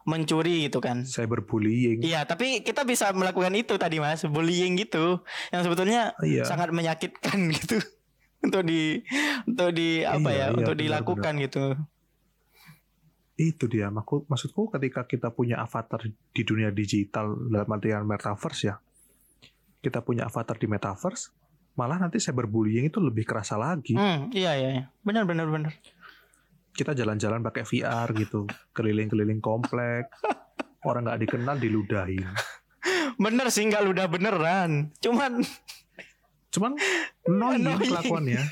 [0.05, 1.01] mencuri gitu kan.
[1.01, 2.05] Cyberbullying.
[2.05, 6.45] Iya, tapi kita bisa melakukan itu tadi Mas, bullying gitu yang sebetulnya Iya.
[6.45, 7.81] sangat menyakitkan gitu
[8.45, 9.01] untuk di
[9.49, 11.63] untuk di apa Iya, ya, iya, untuk benar, dilakukan gitu.
[13.35, 13.89] Itu dia.
[13.89, 18.77] Maksud, maksudku ketika kita punya avatar di dunia digital dalam artian metaverse ya.
[19.81, 21.33] Kita punya avatar di metaverse,
[21.75, 23.95] malah nanti cyberbullying itu lebih kerasa lagi.
[23.95, 24.83] Hmm, iya iya, iya.
[25.03, 25.75] Benar benar benar.
[26.75, 30.11] Kita jalan-jalan pakai VR gitu, keliling-keliling komplek.
[30.87, 32.27] Orang nggak dikenal diludahin.
[33.15, 34.91] Bener sih nggak ludah beneran.
[34.99, 35.43] Cuman
[36.55, 36.79] Cuman
[37.27, 38.39] annoying kelakuannya.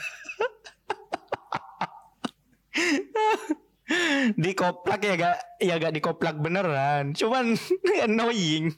[4.43, 7.15] dikoplak ya gak ya gak dikoplak beneran.
[7.15, 7.55] Cuman
[8.05, 8.75] annoying.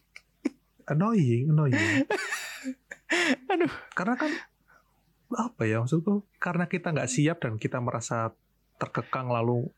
[0.85, 2.05] Annoying, annoying.
[3.51, 3.73] Aduh.
[3.93, 4.31] Karena kan
[5.35, 6.25] apa ya maksudku?
[6.37, 8.31] Karena kita nggak siap dan kita merasa
[8.77, 9.69] terkekang lalu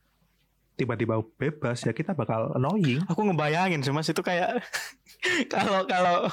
[0.78, 3.02] tiba-tiba bebas ya kita bakal annoying.
[3.10, 4.62] Aku ngebayangin sih Mas itu kayak
[5.54, 6.30] kalau kalau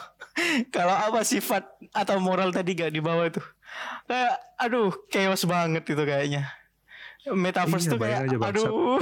[0.69, 1.65] kalau apa sifat
[1.97, 3.41] atau moral tadi gak dibawa itu.
[4.05, 6.53] Kayak aduh chaos banget itu kayaknya.
[7.25, 9.01] Metaverse Iya, tuh kayak aja, aduh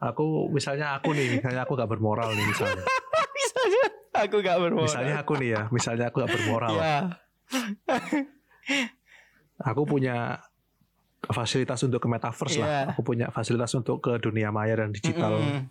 [0.00, 2.80] Aku misalnya aku nih, misalnya aku gak bermoral nih misalnya.
[3.36, 4.86] misalnya aku gak bermoral.
[4.86, 6.74] Misalnya aku nih ya, misalnya aku gak bermoral.
[6.74, 6.96] ya.
[9.60, 10.40] Aku punya
[11.22, 12.64] fasilitas untuk ke metaverse Iya.
[12.64, 12.82] lah.
[12.92, 15.68] Aku punya fasilitas untuk ke dunia maya dan digital Mm-mm.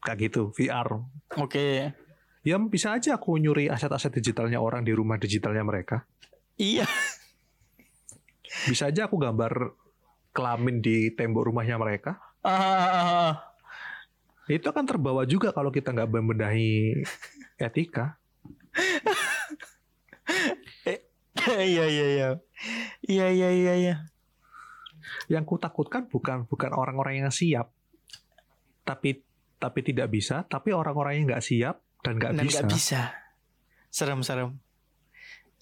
[0.00, 1.02] kayak gitu, VR.
[1.36, 1.90] Oke.
[2.46, 6.06] Ya bisa aja aku nyuri aset-aset digitalnya orang di rumah digitalnya mereka.
[6.54, 6.86] Iya.
[8.70, 9.74] Bisa aja aku gambar
[10.30, 12.22] kelamin di tembok rumahnya mereka.
[12.40, 13.42] Ah,
[14.46, 17.02] Itu akan terbawa juga kalau kita nggak membenahi
[17.56, 18.20] etika.
[21.46, 22.28] Iya iya iya.
[23.06, 23.94] Iya iya iya iya.
[25.30, 27.70] Yang ku takutkan bukan bukan orang-orang yang siap,
[28.82, 29.22] tapi
[29.56, 32.66] tapi tidak bisa, tapi orang-orang yang nggak siap dan nggak bisa.
[32.66, 33.00] nggak bisa.
[33.88, 34.58] Serem serem.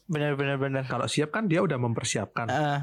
[0.08, 0.84] Benar benar benar.
[0.88, 2.48] Kalau siap kan dia udah mempersiapkan.
[2.48, 2.80] Ah,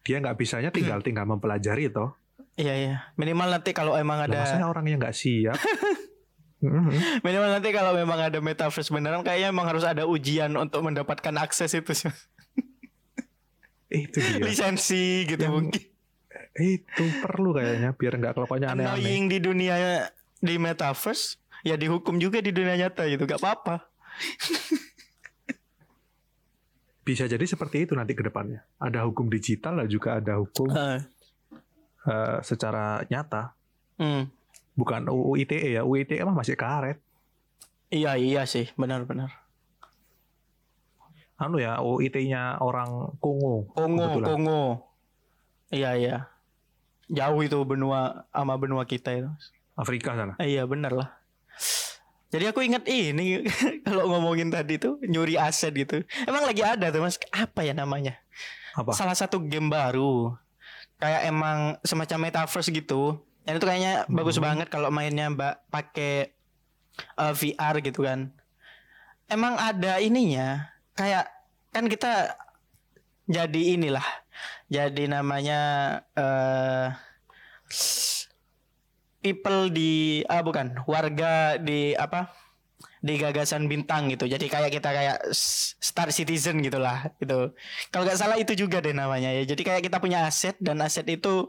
[0.00, 2.16] Dia nggak bisanya tinggal tinggal mempelajari toh.
[2.56, 2.94] iya iya.
[3.20, 5.56] Minimal nanti kalau emang ada maksudnya orang yang nggak siap.
[6.60, 7.24] Mhm.
[7.24, 11.72] minimal nanti kalau memang ada metaverse beneran kayaknya emang harus ada ujian untuk mendapatkan akses
[11.72, 12.12] itu sih.
[13.90, 14.44] Itu dia.
[14.44, 15.82] Lisensi gitu Yang mungkin.
[16.54, 19.00] Itu perlu kayaknya biar nggak kelakuannya aneh-aneh.
[19.02, 20.06] Annoying di dunia
[20.36, 23.24] di metaverse ya dihukum juga di dunia nyata gitu.
[23.24, 23.80] Gak apa-apa.
[27.00, 28.62] Bisa jadi seperti itu nanti ke depannya.
[28.78, 31.00] Ada hukum digital dan juga ada hukum Ah,
[32.06, 33.56] eh, secara nyata.
[33.98, 34.39] hmm.
[34.80, 35.82] Bukan UU ITE ya.
[35.84, 36.96] UU ITE mah masih karet.
[37.92, 39.28] Iya iya sih benar-benar.
[41.40, 43.68] Anu ya, UU ITE-nya orang Kongo.
[43.72, 44.28] Kongo, kebetulan.
[44.28, 44.62] Kongo.
[45.72, 46.16] Iya iya.
[47.10, 49.30] Jauh itu benua sama benua kita itu.
[49.74, 50.36] Afrika sana.
[50.36, 51.08] Ah, iya bener lah.
[52.30, 53.42] Jadi aku ingat ini
[53.86, 56.06] kalau ngomongin tadi tuh nyuri aset gitu.
[56.28, 57.18] Emang lagi ada tuh mas.
[57.34, 58.20] Apa ya namanya?
[58.78, 58.94] Apa?
[58.94, 60.36] Salah satu game baru.
[61.00, 63.18] Kayak emang semacam metaverse gitu.
[63.50, 64.46] Dan itu kayaknya bagus Hmm.
[64.46, 66.30] banget kalau mainnya mbak pakai
[67.18, 68.30] eh, VR gitu kan.
[69.26, 70.70] Emang ada ininya.
[70.94, 71.26] Kayak
[71.74, 72.38] kan kita
[73.26, 74.06] jadi inilah.
[74.70, 75.58] Jadi namanya
[76.14, 76.94] eh
[79.18, 82.30] people di ah bukan warga di apa
[83.00, 85.18] di gagasan bintang gitu jadi kayak kita kayak
[85.80, 87.52] star citizen gitulah gitu
[87.92, 91.08] kalau nggak salah itu juga deh namanya ya jadi kayak kita punya aset dan aset
[91.08, 91.48] itu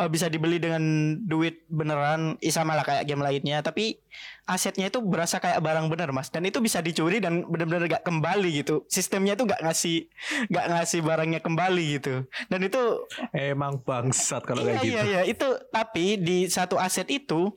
[0.00, 0.80] eh, bisa dibeli dengan
[1.28, 4.00] duit beneran sama lah kayak game lainnya tapi
[4.48, 8.64] asetnya itu berasa kayak barang bener mas dan itu bisa dicuri dan bener-bener gak kembali
[8.64, 10.10] gitu sistemnya itu nggak ngasih
[10.50, 12.82] nggak ngasih barangnya kembali gitu dan itu
[13.30, 14.94] Emang bangsat kalau iya, kayak gitu.
[14.94, 17.50] Iya iya itu tapi di satu aset itu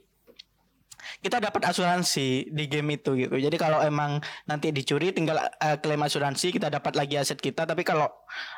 [1.19, 3.35] kita dapat asuransi di game itu gitu.
[3.35, 7.67] Jadi kalau emang nanti dicuri tinggal eh, klaim asuransi kita dapat lagi aset kita.
[7.67, 8.07] Tapi kalau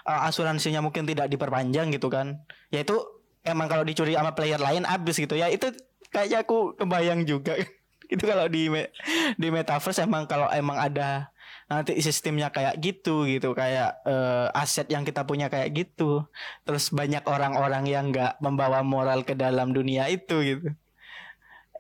[0.06, 3.15] eh, asuransinya mungkin tidak diperpanjang gitu kan, ya itu
[3.46, 5.48] emang kalau dicuri sama player lain habis gitu ya.
[5.48, 5.72] Itu
[6.10, 7.56] kayaknya aku kebayang juga.
[8.14, 8.94] itu kalau di me-
[9.34, 11.34] di metaverse emang kalau emang ada
[11.66, 16.22] nanti sistemnya kayak gitu gitu kayak eh, aset yang kita punya kayak gitu
[16.62, 20.70] terus banyak orang-orang yang nggak membawa moral ke dalam dunia itu gitu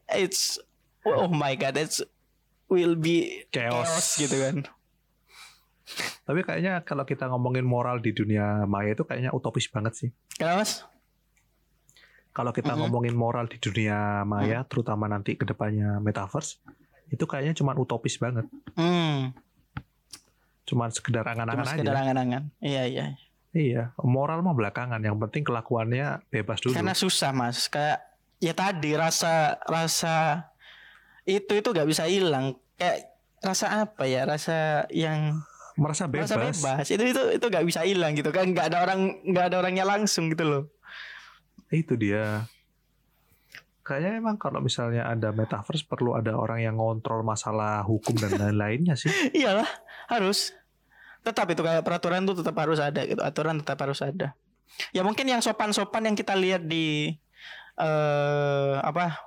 [0.09, 0.57] it's
[1.05, 2.01] oh my god it's
[2.65, 3.85] will be Chaos.
[3.85, 4.57] chaos, gitu kan
[6.25, 10.09] Tapi kayaknya kalau kita ngomongin moral di dunia maya itu kayaknya utopis banget sih.
[10.33, 10.81] kenapa mas
[12.35, 12.79] Kalau kita Mhm.
[12.81, 16.59] ngomongin moral di dunia maya, terutama nanti ke depannya metaverse,
[17.07, 18.43] itu kayaknya cuma utopis banget.
[18.75, 19.31] hmm
[20.65, 22.01] Cuman sekedar angan-angan sekedar aja.
[22.03, 23.05] angan-angan iya iya
[23.51, 24.99] Iya, moral mah belakangan.
[24.99, 26.75] Yang penting kelakuannya bebas dulu.
[26.75, 28.03] karena susah mas kayak
[28.37, 30.51] ya tadi rasa rasa
[31.23, 34.57] itu itu nggak bisa hilang kayak rasa apa ya rasa
[34.91, 35.39] yang
[35.75, 36.27] Merasa bebas.
[36.27, 39.57] rasa bebas itu itu itu nggak bisa hilang gitu kan nggak ada orang nggak ada
[39.57, 40.63] orangnya langsung gitu loh
[41.69, 42.45] Itu dia.
[43.85, 48.97] Kayaknya emang kalau misalnya ada metaverse perlu ada orang yang ngontrol masalah hukum dan lain-lainnya
[48.97, 49.13] sih.
[49.37, 49.69] iyalah
[50.09, 50.57] harus
[51.25, 54.37] tetap itu kayak peraturan tuh tetap harus ada gitu aturan tetap harus ada
[54.93, 57.17] ya mungkin yang sopan-sopan yang kita lihat di
[57.75, 59.17] eh apa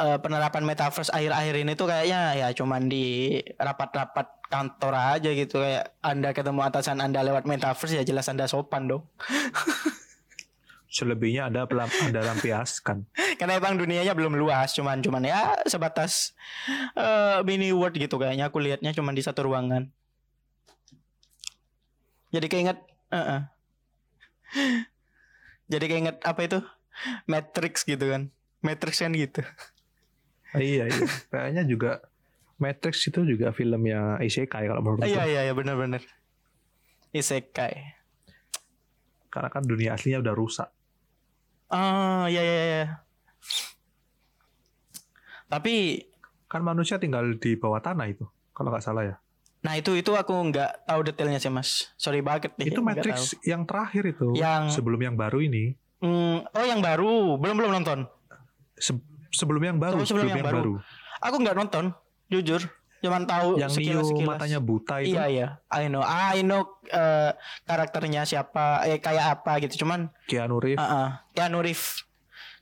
[0.00, 5.92] eh, penerapan metaverse akhir-akhir ini tuh kayaknya ya cuman di rapat-rapat kantor aja gitu kayak
[6.00, 9.04] anda ketemu atasan anda lewat metaverse ya jelas anda sopan dong
[10.86, 13.04] Selebihnya ada pelam, ada lampiaskan.
[13.38, 16.32] karena emang dunianya belum luas cuman cuman ya sebatas
[16.96, 19.92] eh, mini world gitu kayaknya aku lihatnya cuman di satu ruangan
[22.32, 22.78] jadi keinget
[23.12, 23.42] eh, eh.
[25.72, 26.58] jadi keinget apa itu
[27.28, 28.22] Matrix gitu kan
[28.64, 29.44] Matrix kan gitu
[30.56, 31.06] iya, iya.
[31.28, 32.00] Kayaknya juga
[32.56, 36.00] Matrix itu juga filmnya isekai kalau menurut iya iya iya benar-benar
[37.12, 37.94] isekai
[39.28, 40.72] Karena kan dunia aslinya udah rusak.
[41.68, 42.84] Oh iya iya iya
[45.46, 46.04] tapi
[46.46, 48.22] Kan manusia tinggal di bawah tanah itu.
[48.52, 49.16] Kalau nggak salah ya.
[49.56, 53.66] nah itu itu aku nggak tahu detailnya sih mas sorry banget nih itu Matrix yang
[53.66, 54.30] terakhir itu.
[54.32, 55.74] Yang- Sebelum yang baru ini.
[55.98, 58.06] Hmm, oh yang baru belum belum nonton
[58.78, 58.94] Se-
[59.32, 59.98] sebelum yang baru.
[59.98, 60.78] Oh, sebelum yang baru.
[61.18, 61.84] aku nggak nonton
[62.28, 62.62] jujur
[62.96, 65.12] cuman tahu Yang Neo sekilas sekilas matanya buta itu.
[65.12, 67.30] iya iya I know I know eh,
[67.62, 70.80] karakternya siapa eh kayak apa gitu cuman Keanu Reeves.
[70.80, 72.02] ah ah, Keanu Reeves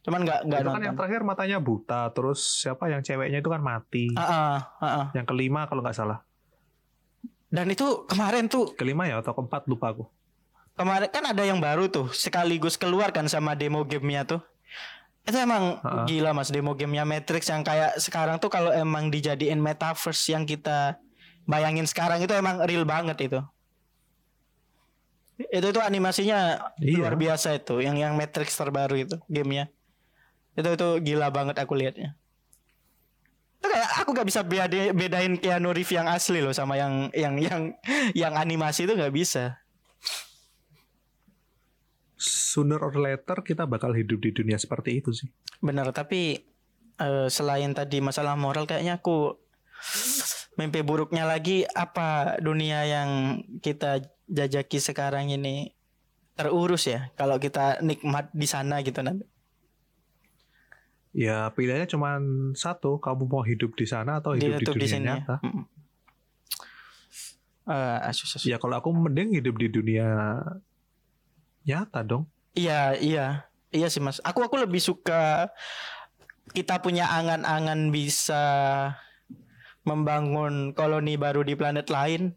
[0.04, 2.12] cuman nggak nggak itu kan yang terakhir matanya buta.
[2.12, 4.12] Terus siapa yang ceweknya itu kan mati.
[4.12, 5.06] ah ah, ah ah.
[5.16, 6.20] Yang kelima kalau nggak salah.
[7.48, 10.04] dan itu kemarin tuh Kelima ya atau keempat lupa aku.
[10.74, 14.40] kemarin kan ada yang baru tuh sekaligus keluar kan sama demo gamenya tuh
[15.24, 16.04] itu emang Ha-ha.
[16.04, 21.00] gila mas demo gamenya Matrix yang kayak sekarang tuh kalau emang dijadiin metaverse yang kita
[21.44, 23.40] bayangin sekarang itu emang real banget itu
[25.50, 26.96] itu tuh animasinya Iya.
[27.00, 29.66] luar biasa itu yang yang Matrix terbaru itu gamenya
[30.54, 32.14] itu itu gila banget aku lihatnya
[33.58, 37.34] itu kayak aku gak bisa beda- bedain Keanu Reeves yang asli loh sama yang yang
[37.40, 37.62] yang
[38.14, 39.56] yang animasi itu nggak bisa
[42.24, 45.28] Sooner or later kita bakal hidup di dunia seperti itu sih.
[45.60, 46.40] Benar, tapi
[46.96, 49.36] eh, selain tadi masalah moral kayaknya aku
[50.56, 53.10] mimpi buruknya lagi apa dunia yang
[53.60, 55.76] kita jajaki sekarang ini
[56.34, 59.28] terurus ya kalau kita nikmat di sana gitu nanti.
[61.14, 62.18] Ya pilihannya cuma
[62.58, 65.14] satu, kamu mau hidup di sana atau hidup di Ditutup dunia sini ya.
[65.22, 65.36] nyata.
[65.46, 65.64] Mm.
[67.64, 68.50] Eh, asus, asus.
[68.50, 70.42] Ya kalau aku mending hidup di dunia
[71.64, 72.24] nyata dong.
[72.54, 73.26] Iya, iya.
[73.74, 74.22] Iya sih mas.
[74.22, 75.50] Aku aku lebih suka
[76.54, 78.44] kita punya angan-angan bisa
[79.82, 82.32] membangun koloni baru di planet lain,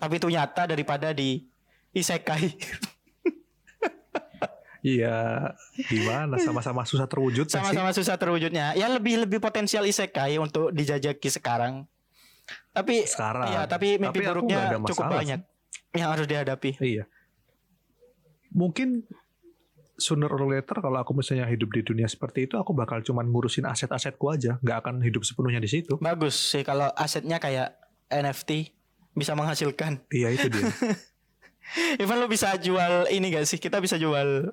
[0.00, 1.44] tapi itu nyata daripada di
[1.92, 2.44] isekai.
[4.80, 5.52] Iya,
[5.92, 7.52] gimana sama-sama susah terwujud?
[7.52, 8.72] Sama-sama susah terwujudnya.
[8.72, 11.84] Ya lebih lebih potensial isekai untuk dijajaki sekarang.
[12.72, 13.52] Tapi Sekarang.
[13.52, 15.40] Iya, tapi mimpi Tapi buruknya cukup banyak
[15.92, 16.80] yang harus dihadapi.
[16.80, 17.04] Iya.
[18.50, 19.06] Mungkin
[20.00, 23.68] sooner or later kalau aku misalnya hidup di dunia seperti itu, aku bakal cuman ngurusin
[23.68, 26.00] aset-asetku aja, nggak akan hidup sepenuhnya di situ.
[26.00, 27.76] Bagus sih kalau asetnya kayak
[28.10, 28.72] NFT
[29.14, 30.02] bisa menghasilkan.
[30.10, 30.66] Iya itu dia.
[32.02, 33.62] Even lo bisa jual ini gak sih?
[33.62, 34.50] Kita bisa jual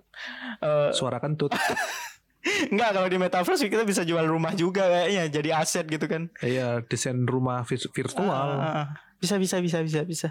[0.61, 1.49] eh Suara kentut.
[2.71, 6.29] enggak kalau di metaverse kita bisa jual rumah juga kayaknya jadi aset gitu kan.
[6.39, 8.29] Iya, desain rumah virtual.
[8.61, 10.29] Ah, bisa bisa bisa bisa bisa.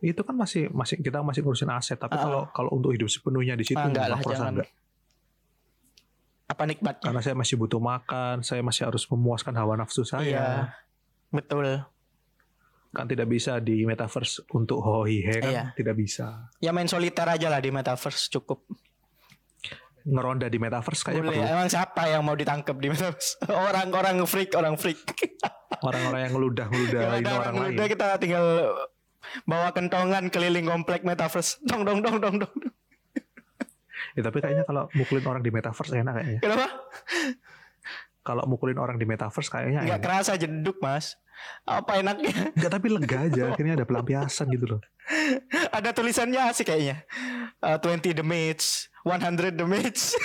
[0.00, 3.64] Itu kan masih masih kita masih ngurusin aset, tapi kalau kalau untuk hidup sepenuhnya di
[3.64, 4.52] situ Ah, enggak lah, jangan.
[4.60, 4.68] enggak.
[6.46, 7.04] Apa nikmatnya?
[7.10, 10.22] Karena saya masih butuh makan, saya masih harus memuaskan hawa nafsu saya.
[10.22, 10.46] Iya.
[11.34, 11.82] Betul.
[12.94, 15.64] Kan tidak bisa di metaverse untuk hohihe kan Iya.
[15.74, 16.48] tidak bisa.
[16.62, 18.62] Ya main soliter aja lah di metaverse cukup.
[20.06, 21.38] Ngeronda di metaverse kayaknya Boleh.
[21.42, 21.50] perlu.
[21.50, 23.42] Emang siapa yang mau ditangkap di metaverse?
[23.68, 25.02] Orang-orang freak, orang freak.
[25.82, 27.74] Orang-orang yang ini ada orang orang lain.
[27.74, 28.46] muda kita tinggal
[29.44, 31.58] bawa kentongan keliling komplek metaverse.
[31.62, 32.54] Dong dong dong dong dong.
[34.16, 36.40] Ya, tapi kayaknya kalau mukulin orang di metaverse enak kayaknya.
[36.40, 36.66] Kenapa?
[38.22, 40.06] Kalau mukulin orang di metaverse kayaknya Enggak enak.
[40.08, 41.14] kerasa jeduk, Mas.
[41.62, 42.32] Apa enaknya?
[42.56, 43.42] Enggak, tapi lega aja.
[43.52, 44.80] Akhirnya ada pelampiasan gitu loh.
[45.70, 47.04] Ada tulisannya asik kayaknya.
[47.60, 50.16] Uh, 20 damage, 100 damage,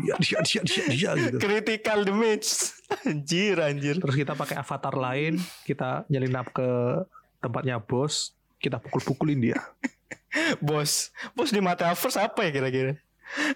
[0.00, 1.36] Iya, dia, dia, dia, dia gitu.
[1.40, 2.72] critical damage.
[3.04, 3.96] Anjir, anjir.
[3.98, 6.68] Terus kita pakai avatar lain, kita nyelinap ke
[7.40, 9.58] tempatnya bos, kita pukul-pukulin dia.
[10.62, 11.10] Bos.
[11.34, 12.94] Bos di metaverse apa ya kira-kira?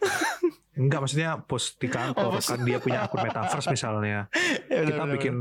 [0.74, 2.50] Enggak, maksudnya bos di kantor Oh, bos.
[2.50, 4.26] kan dia punya akun metaverse misalnya.
[4.72, 5.34] Ya, Kita benar, bikin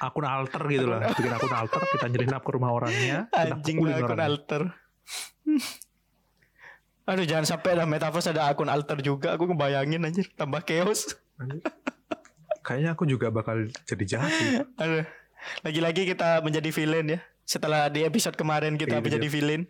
[0.00, 3.92] akun alter gitu lah, bikin akun alter, kita nyelinap ke rumah orangnya, kita Anjing pukulin
[3.92, 4.24] akun orangnya.
[4.24, 4.62] alter.
[7.04, 11.18] Aduh jangan sampai ada metaverse ada akun alter juga Aku ngebayangin anjir Tambah chaos
[12.62, 14.30] Kayaknya aku juga bakal jadi jahat.
[14.78, 15.02] Aduh
[15.66, 17.20] Lagi-lagi kita menjadi villain ya
[17.50, 19.66] Setelah di episode kemarin kita Iya, menjadi villain?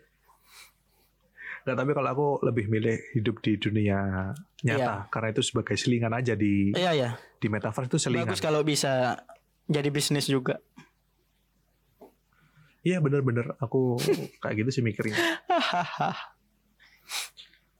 [1.65, 4.29] Nggak, tapi kalau aku lebih milih hidup di dunia
[4.61, 7.09] nyata, karena itu sebagai selingan aja di Iya ya
[7.41, 8.29] di metaverse itu selingan.
[8.29, 9.17] Bagus kalau bisa
[9.65, 10.61] Jadi bisnis juga.
[12.85, 13.57] Iya bener-bener.
[13.57, 13.97] Aku
[14.41, 15.17] kayak gitu sih mikirnya.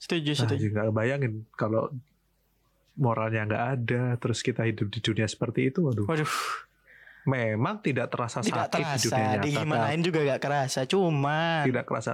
[0.02, 0.62] Setuju Nah, setuju.
[0.72, 1.93] juga bayangin kalau
[2.97, 6.10] moralnya nggak ada, terus kita hidup di dunia seperti itu, waduh.
[6.10, 6.32] Waduh
[7.30, 11.86] Memang tidak terasa Tidak sakit di dunia terasa nyata, Digimanain juga gak kerasa Cuma tidak
[11.86, 12.12] kerasa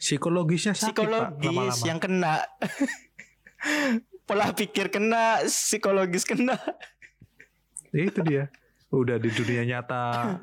[0.00, 1.84] psikologisnya sakit Pak, Psikologis lama-lama.
[1.84, 2.34] yang kena
[4.26, 6.56] Pola pikir kena Psikologis kena
[7.90, 8.46] Ya, itu dia.
[8.94, 10.38] Udah di dunia nyata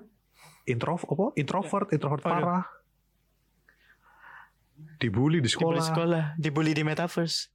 [0.67, 1.31] intro apa?
[1.39, 2.35] Introvert, introvert Waduh.
[2.43, 2.63] parah.
[4.99, 7.49] Dibully di Dibully sekolah, sekolah Dibully di metaverse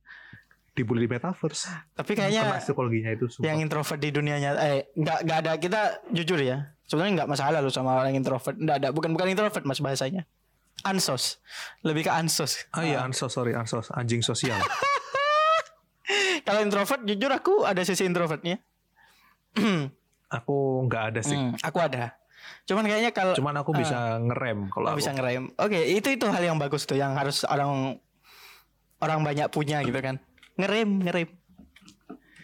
[0.72, 1.68] dibully di metaverse.
[1.92, 3.44] Tapi kayaknya psikologinya itu sumpah.
[3.44, 7.60] yang introvert di dunia nyata eh nggak nggak ada kita jujur ya sebenarnya nggak masalah
[7.60, 10.24] lu sama orang introvert nggak ada bukan bukan introvert mas bahasanya
[10.82, 11.38] ansos
[11.84, 14.56] lebih ke ansos Ah iya, ansos, sorry, ansos, anjing sosial.
[16.48, 18.58] kalau introvert jujur aku ada sisi introvertnya
[20.36, 20.56] aku
[20.88, 21.36] nggak ada sih.
[21.36, 22.16] Hmm, aku ada
[22.66, 24.98] cuman kayaknya kalau Cuman aku bisa ngerem kalau oh, aku.
[24.98, 27.98] bisa ngerem oke itu itu hal yang bagus tuh yang harus orang
[28.98, 30.18] orang banyak punya gitu kan
[30.54, 31.30] ngerem ngerem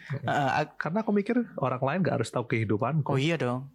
[0.09, 3.13] Uh, Karena aku mikir orang lain nggak harus tahu kehidupanku.
[3.13, 3.69] oh iya dong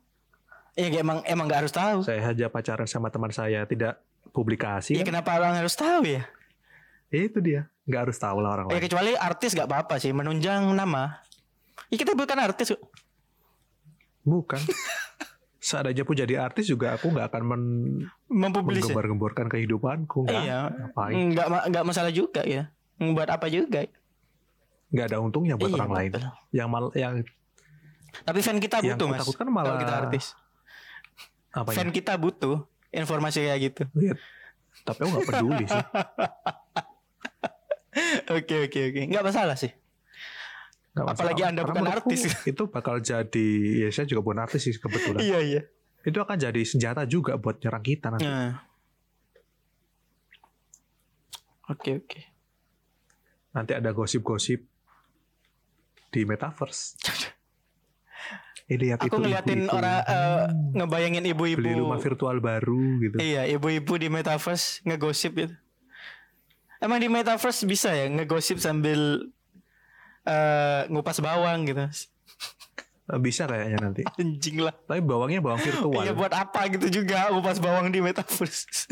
[0.75, 4.99] ya emang emang nggak harus tahu Saya aja pacaran sama teman saya tidak publikasi.
[4.99, 5.15] ya kan?
[5.15, 6.27] kenapa orang harus tahu ya
[7.07, 8.83] Ya, itu dia, nggak harus tahu lah orang Ya lain.
[8.83, 11.23] kecuali artis gak apa-apa sih menunjang nama.
[11.87, 12.75] Ya kita bukan artis.
[12.75, 12.83] kok.
[14.25, 14.59] Bukan.
[15.63, 17.63] Seandainya pun jadi artis juga aku nggak akan men
[18.03, 18.51] ya?
[18.51, 20.27] menggembar-gemborkan kehidupanku.
[20.27, 20.43] Nggak.
[20.43, 20.59] Iya.
[20.91, 21.15] Ngapain?
[21.15, 22.75] Enggak enggak masalah juga ya.
[22.99, 23.87] Buat apa juga.
[24.95, 26.11] Nggak ada untungnya buat Iya, orang lain.
[26.13, 26.25] betul.
[26.53, 27.15] Yang mal, yang
[28.17, 29.19] Tapi fan kita butuh mas.
[29.21, 30.25] takutkan malah- Kalau kita artis.
[31.51, 33.83] apa Fan kita butuh informasi kayak gitu.
[33.97, 34.15] Iya.
[34.81, 35.83] Tapi aku nggak peduli sih.
[38.27, 39.01] Oke oke oke.
[39.05, 39.71] Enggak masalah sih.
[40.93, 41.15] Nggak masalah.
[41.15, 42.21] Apalagi Anda Karena bukan artis.
[42.51, 43.49] Itu bakal jadi,
[43.81, 45.19] ya saya juga bukan artis sih kebetulan.
[45.21, 45.63] Iya iya.
[46.03, 48.27] itu akan jadi senjata juga buat nyerang kita nanti.
[48.27, 48.61] Nah.
[51.67, 52.21] Oke oke.
[53.51, 54.61] Nanti ada gosip-gosip
[56.15, 56.95] di metaverse.
[58.65, 59.77] Eh lihat Aku itu ngeliatin ibu-ibu.
[59.77, 61.61] orang eh, ngebayangin ibu-ibu.
[61.61, 63.17] beli rumah virtual baru gitu.
[63.21, 65.53] Iya, ibu-ibu di metaverse ngegosip gitu.
[66.81, 69.29] Emang di metaverse bisa ya ngegosip sambil
[70.25, 71.85] eh ngupas bawang gitu.
[73.21, 74.01] Bisa kayaknya nanti.
[74.21, 74.73] Anjing lah.
[74.73, 76.01] Tapi bawangnya bawang virtual.
[76.01, 78.89] Iya buat apa gitu juga ngupas bawang di metaverse.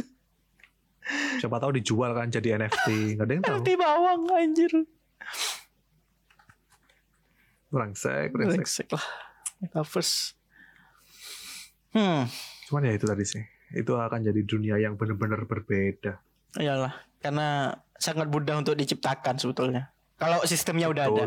[1.41, 3.17] Siapa tahu dijual kan jadi NFT.
[3.17, 3.57] Nggak ada yang tahu.
[3.57, 4.73] Nanti bawang anjir.
[7.73, 8.61] Brengsek, brengsek.
[8.61, 9.07] Brengsek lah.
[9.59, 10.37] Metaverse.
[11.93, 12.25] Hmm,
[12.69, 13.41] Cuman ya itu tadi sih.
[13.73, 16.21] Itu akan jadi dunia yang benar-benar berbeda.
[16.55, 16.93] iyalah.
[17.19, 19.89] Karena sangat mudah untuk diciptakan sebetulnya.
[20.17, 21.25] Kalau sistemnya udah ada.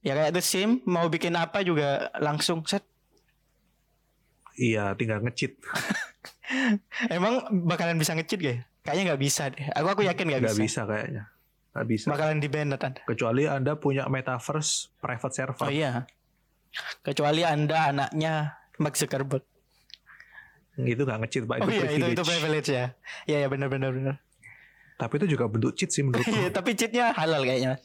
[0.00, 2.86] Ya kayak The Sim mau bikin apa juga langsung set.
[4.56, 5.52] Iya, tinggal nge-cheat.
[7.12, 8.62] Emang bakalan bisa nge-cheat gak ya?
[8.80, 9.66] Kayaknya nggak bisa deh.
[9.74, 10.64] Aku aku yakin nggak Nggak bisa.
[10.64, 11.22] bisa kayaknya.
[11.76, 12.06] Nggak bisa.
[12.08, 12.88] Bakalan di ban Anda.
[13.04, 15.68] Kecuali Anda punya metaverse private server.
[15.68, 16.08] Oh iya.
[17.04, 19.44] Kecuali Anda anaknya Mark Zuckerberg.
[20.76, 21.56] Itu nggak nge-cheat, Pak.
[21.60, 22.28] Oh Itu iya itu itu privilege.
[22.28, 22.86] privilege ya.
[23.24, 24.16] Iya ya benar benar benar.
[24.96, 26.32] Tapi itu juga bentuk cheat sih menurutku.
[26.32, 27.76] Iya, tapi cheatnya halal kayaknya.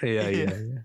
[0.00, 0.48] iya, Iya.
[0.48, 0.80] iya, iya.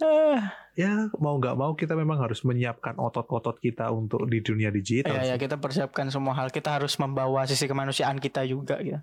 [0.00, 0.40] Ah,
[0.78, 5.12] Ya, mau nggak mau kita memang harus menyiapkan otot-otot kita untuk di dunia digital.
[5.12, 5.42] Iya ya sih.
[5.44, 6.48] kita persiapkan semua hal.
[6.48, 9.02] Kita harus membawa sisi kemanusiaan kita juga gitu.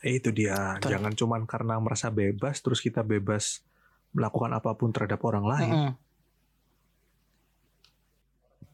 [0.00, 0.80] Itu dia.
[0.80, 0.96] Betul.
[0.96, 3.60] Jangan cuman karena merasa bebas terus kita bebas
[4.16, 5.72] melakukan apa pun terhadap orang lain.
[5.72, 5.92] Mm-mm.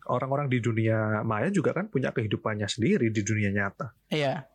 [0.07, 3.91] Orang-orang di dunia maya juga kan punya kehidupannya sendiri di dunia nyata.
[4.07, 4.47] Iya.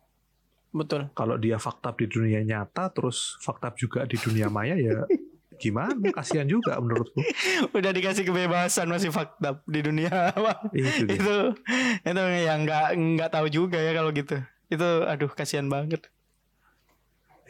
[0.72, 1.12] Betul.
[1.12, 5.04] Kalau dia fakta di dunia nyata terus fakta juga di dunia maya ya
[5.62, 6.08] gimana?
[6.16, 7.20] Kasihan juga menurutku.
[7.76, 10.72] Udah dikasih kebebasan masih fakta di dunia apa?
[10.72, 11.36] Itu itu
[12.00, 14.40] itu yang nggak nggak tahu juga ya kalau gitu.
[14.72, 16.08] Itu aduh kasihan banget.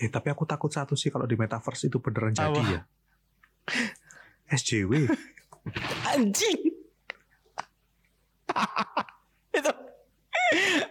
[0.03, 2.75] Eh, tapi aku takut satu sih kalau di metaverse itu beneran jadi Apa?
[2.75, 2.83] ya.
[4.51, 5.07] SJW.
[6.11, 6.61] Anjing.
[9.63, 9.71] itu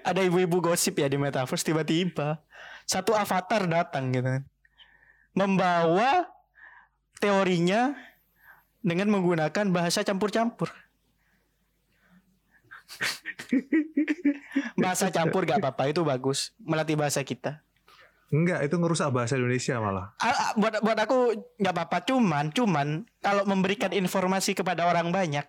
[0.08, 2.40] ada ibu-ibu gosip ya di metaverse tiba-tiba
[2.88, 4.48] satu avatar datang gitu kan.
[5.36, 6.32] Membawa
[7.20, 7.92] teorinya
[8.80, 10.72] dengan menggunakan bahasa campur-campur.
[14.82, 17.60] bahasa campur gak apa-apa itu bagus melatih bahasa kita.
[18.32, 20.16] Enggak, itu ngerusak bahasa Indonesia malah.
[20.24, 22.88] Ah, ah, buat buat aku nggak apa-apa cuman cuman
[23.20, 25.44] kalau memberikan informasi kepada orang banyak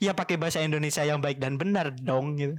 [0.00, 2.56] ya pakai bahasa Indonesia yang baik dan benar dong gitu.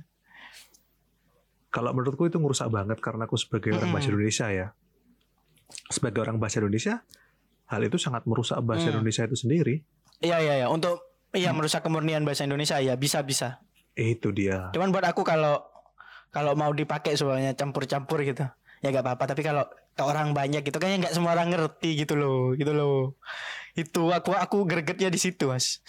[1.74, 3.98] Kalau menurutku itu ngerusak banget karena aku sebagai orang Mm-mm.
[3.98, 4.68] bahasa Indonesia ya.
[5.90, 7.02] Sebagai orang bahasa Indonesia,
[7.66, 9.02] hal itu sangat merusak bahasa Mm.
[9.02, 9.76] Indonesia itu sendiri.
[10.22, 11.02] Iya iya ya untuk
[11.34, 13.66] iya merusak kemurnian bahasa Indonesia ya bisa bisa.
[13.98, 14.70] Itu dia.
[14.70, 15.66] Cuman buat aku kalau
[16.30, 18.46] kalau mau dipakai semuanya campur-campur gitu
[18.84, 19.64] ya gak apa-apa tapi kalau
[19.96, 23.16] ke orang banyak gitu kayaknya nggak semua orang ngerti gitu loh gitu loh
[23.74, 25.80] itu aku aku gregetnya di situ mas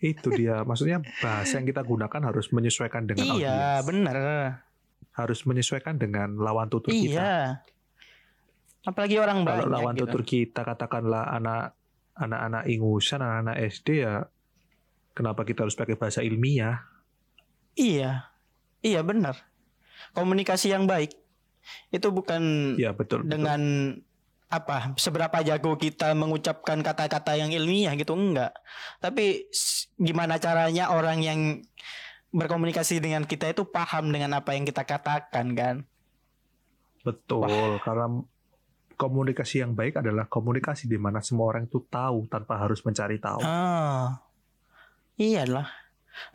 [0.00, 0.64] Itu dia.
[0.64, 3.84] Maksudnya bahasa yang kita gunakan harus menyesuaikan dengan iya audiens.
[3.84, 4.16] benar
[5.12, 7.04] Harus menyesuaikan dengan lawan tutur kita.
[7.20, 7.34] iya
[8.80, 10.08] apalagi orang Kalau banyak lawan gitu.
[10.08, 11.76] tutur kita katakanlah anak
[12.16, 14.24] anak-anak ingusan, anak-anak SD ya
[15.12, 16.80] kenapa kita harus pakai bahasa ilmiah?
[17.76, 18.24] Iya,
[18.80, 19.36] iya benar.
[20.16, 21.12] Komunikasi yang baik
[21.94, 23.22] itu bukan Ya betul.
[23.24, 23.30] betul.
[23.30, 23.60] dengan
[24.50, 28.50] apa seberapa jago kita mengucapkan kata-kata yang ilmiah gitu enggak.
[28.98, 29.46] Tapi
[29.94, 31.40] gimana caranya orang yang
[32.34, 35.76] berkomunikasi dengan kita itu paham dengan apa yang kita katakan kan?
[37.06, 38.22] Betul, karena
[39.00, 43.40] komunikasi yang baik adalah komunikasi di mana semua orang itu tahu tanpa harus mencari tahu.
[43.40, 44.20] Ah,
[45.16, 45.70] iyalah.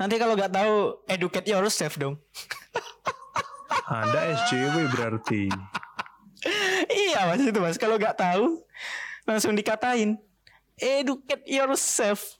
[0.02, 0.74] Nanti kalau nggak tahu
[1.06, 2.18] educate yourself dong.
[3.86, 5.46] Anda SJW berarti.
[6.88, 7.76] iya mas itu mas.
[7.76, 8.62] Kalau nggak tahu
[9.24, 10.18] langsung dikatain
[10.76, 12.38] educate yourself.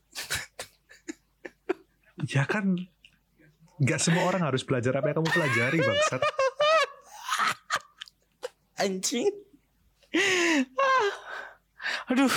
[2.26, 2.74] Ya kan
[3.78, 6.22] nggak semua orang harus belajar apa yang kamu pelajari, bangsat.
[8.78, 9.32] Anjing.
[10.74, 11.10] Ah.
[12.08, 12.32] Aduh,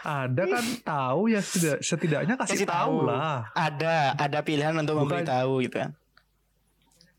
[0.00, 3.08] Anda kan tahu ya setidak- setidaknya kasih, Kasih tahu tahu.
[3.08, 3.48] lah.
[3.50, 5.90] ada ada pilihan untuk Bukan- memberitahu gitu kan.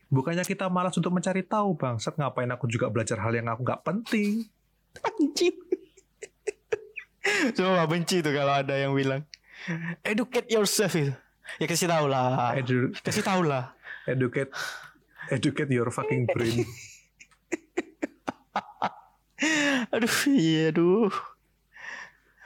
[0.10, 2.18] Bukannya kita malas untuk mencari tahu, bangsat.
[2.18, 4.49] Ngapain aku juga belajar hal yang aku nggak penting?
[4.99, 5.53] Anjing.
[7.53, 9.22] Coba benci tuh kalau ada yang bilang
[10.01, 11.14] educate yourself itu.
[11.57, 12.57] Ya kasih tahu lah.
[12.57, 13.74] Edu- Kasih tahu lah.
[14.05, 14.49] educate,
[15.30, 16.66] educate your fucking brain.
[19.89, 21.07] Aduh, iya aduh.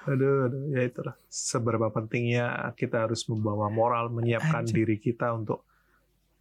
[0.05, 1.15] Aduh, aduh, ya itulah.
[1.25, 2.45] Seberapa pentingnya
[2.75, 4.83] kita harus membawa moral, menyiapkan Anjir.
[4.85, 5.65] diri kita untuk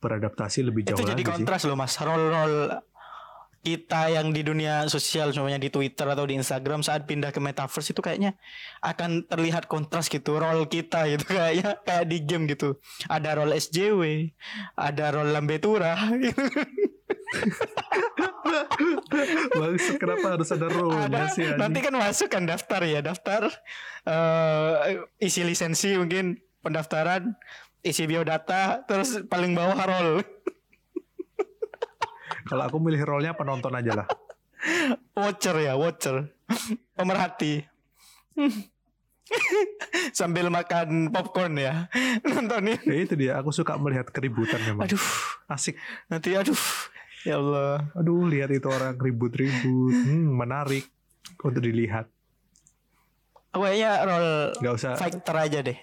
[0.03, 1.35] beradaptasi lebih jauh itu jadi lagi sih.
[1.39, 1.95] kontras loh mas.
[1.95, 2.83] Role-role
[3.63, 7.95] kita yang di dunia sosial semuanya di Twitter atau di Instagram saat pindah ke metaverse
[7.95, 8.35] itu kayaknya
[8.83, 14.35] akan terlihat kontras gitu role kita gitu kayaknya kayak di game gitu ada role SJW
[14.75, 15.95] ada role Lambetura
[16.27, 16.43] gitu.
[19.97, 20.67] Kenapa harus ada
[21.33, 21.47] sih?
[21.47, 21.55] anjing?
[21.55, 23.47] nanti kan masuk kan daftar ya daftar
[24.11, 27.39] eh isi lisensi mungkin pendaftaran
[27.83, 30.23] isi biodata terus paling bawah role
[32.43, 34.07] Kalau aku milih role-nya penonton aja lah.
[35.13, 36.31] watcher ya watcher
[36.93, 37.63] pemerhati
[40.13, 41.87] sambil makan popcorn ya
[42.25, 44.85] nontonin Ya itu dia, aku suka melihat keributan memang.
[44.85, 45.01] aduh
[45.47, 45.79] Asik.
[46.07, 46.59] nanti aduh
[47.23, 49.95] ya Allah Aduh, lihat itu orang ribut-ribut.
[49.97, 50.87] Hmm, menarik
[51.39, 52.07] untuk dilihat.
[53.51, 54.93] kayaknya role Gak usah.
[54.95, 55.79] fighter aja deh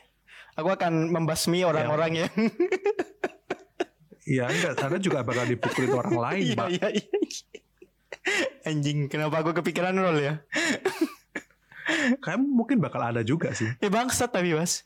[0.59, 2.31] aku akan membasmi orang-orang yang
[4.21, 6.67] Iya enggak, karena juga bakal dipukulin orang lain, iya Pak.
[6.69, 7.07] iya iya
[8.61, 10.33] anjing kenapa aku kepikiran role ya
[12.19, 13.65] Kayak mungkin bakal ada juga sih.
[13.75, 14.85] eh bangsat tapi mas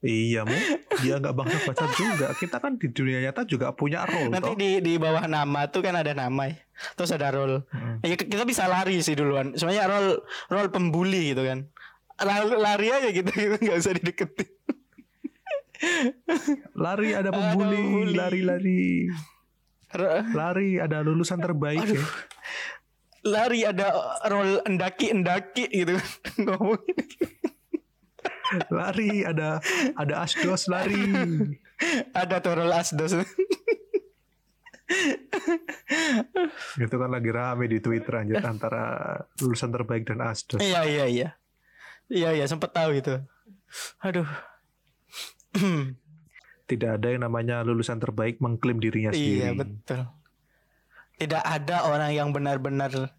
[0.00, 0.56] Iya, mu.
[1.04, 2.32] Dia nggak bangsa baca juga.
[2.32, 4.56] Kita kan di dunia nyata juga punya role, Nanti toh.
[4.56, 6.56] di di bawah nama tuh kan ada nama ya.
[6.96, 7.68] Terus ada role.
[7.68, 8.00] Hmm.
[8.00, 9.52] Ya, kita bisa lari sih duluan.
[9.52, 11.68] Sebenarnya role role pembuli gitu kan.
[12.20, 14.48] Lari, lari aja gitu, gitu nggak usah dideketin.
[16.76, 19.08] Lari ada pembuli, lari-lari.
[20.36, 21.96] Lari ada lulusan terbaik Aduh.
[21.98, 22.04] ya.
[23.20, 25.96] lari ada role endaki endaki gitu
[26.44, 26.96] ngomongin.
[28.72, 29.60] Lari ada
[29.96, 31.04] ada asdos lari.
[32.12, 33.12] ada tuh role asdos.
[36.80, 40.60] Itu kan lagi rame di Twitter anjir antara lulusan terbaik dan asdos.
[40.60, 41.28] iya iya iya.
[42.10, 43.14] Iya iya sempet tahu itu.
[44.02, 44.26] Aduh.
[46.70, 49.42] Tidak ada yang namanya lulusan terbaik mengklaim dirinya sendiri.
[49.42, 50.00] Iya betul.
[51.18, 53.14] Tidak ada orang yang benar-benar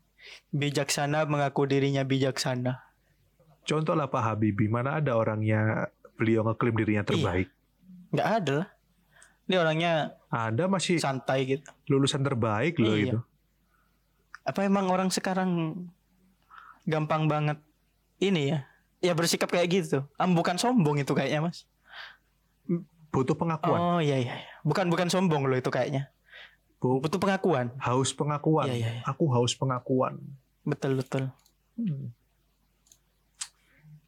[0.52, 2.80] bijaksana mengaku dirinya bijaksana.
[3.62, 7.48] Contoh lah Pak Habibie, mana ada orangnya beliau ngeklaim dirinya terbaik.
[8.12, 8.70] Nggak ada lah.
[9.48, 9.94] Ini orangnya
[10.32, 11.68] Ada masih santai gitu.
[11.92, 13.04] lulusan terbaik loh Iya.
[13.16, 13.20] itu.
[14.48, 15.76] Apa emang orang sekarang
[16.88, 17.60] gampang banget
[18.18, 18.71] ini ya?
[19.02, 20.06] Ya bersikap kayak gitu.
[20.16, 21.66] Am bukan sombong itu kayaknya mas.
[23.12, 24.40] Butuh pengakuan, Oh iya iya.
[24.40, 24.48] iya.
[24.64, 26.08] Bukan bukan sombong loh itu kayaknya.
[26.80, 27.76] Bu- Butuh pengakuan.
[27.78, 28.72] haus pengakuan.
[28.72, 29.04] Iya, iya, iya.
[29.04, 30.22] Aku haus pengakuan.
[30.64, 31.28] Betul betul.
[31.76, 32.14] Hmm.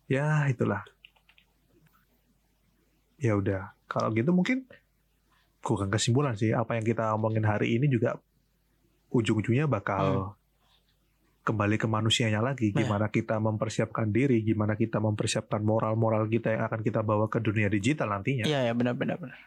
[0.07, 0.85] Ya itulah.
[3.17, 3.73] Ya udah.
[3.85, 4.65] Kalau gitu mungkin
[5.59, 6.53] bukan kesimpulan sih.
[6.53, 8.17] Apa yang kita omongin hari ini juga
[9.09, 10.33] ujung-ujungnya bakal
[11.43, 12.71] kembali ke manusianya lagi.
[12.71, 12.81] Nah.
[12.81, 17.67] Gimana kita mempersiapkan diri, gimana kita mempersiapkan moral-moral kita yang akan kita bawa ke dunia
[17.67, 18.47] digital nantinya.
[18.47, 19.37] Iya ya benar benar benar.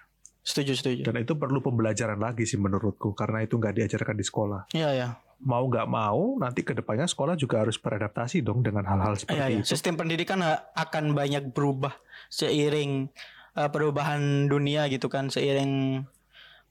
[0.46, 1.02] Setuju setuju.
[1.02, 4.60] Dan itu perlu pembelajaran lagi sih menurutku karena itu nggak diajarkan di sekolah.
[4.70, 5.08] Iya ya.
[5.42, 9.46] Mau nggak mau nanti ke depannya sekolah juga harus beradaptasi dong dengan hal-hal seperti Iya,
[9.50, 9.58] iya.
[9.60, 9.74] itu.
[9.74, 10.38] Sistem pendidikan
[10.72, 11.98] akan banyak berubah
[12.30, 13.10] seiring
[13.58, 16.04] eh, perubahan dunia gitu kan, seiring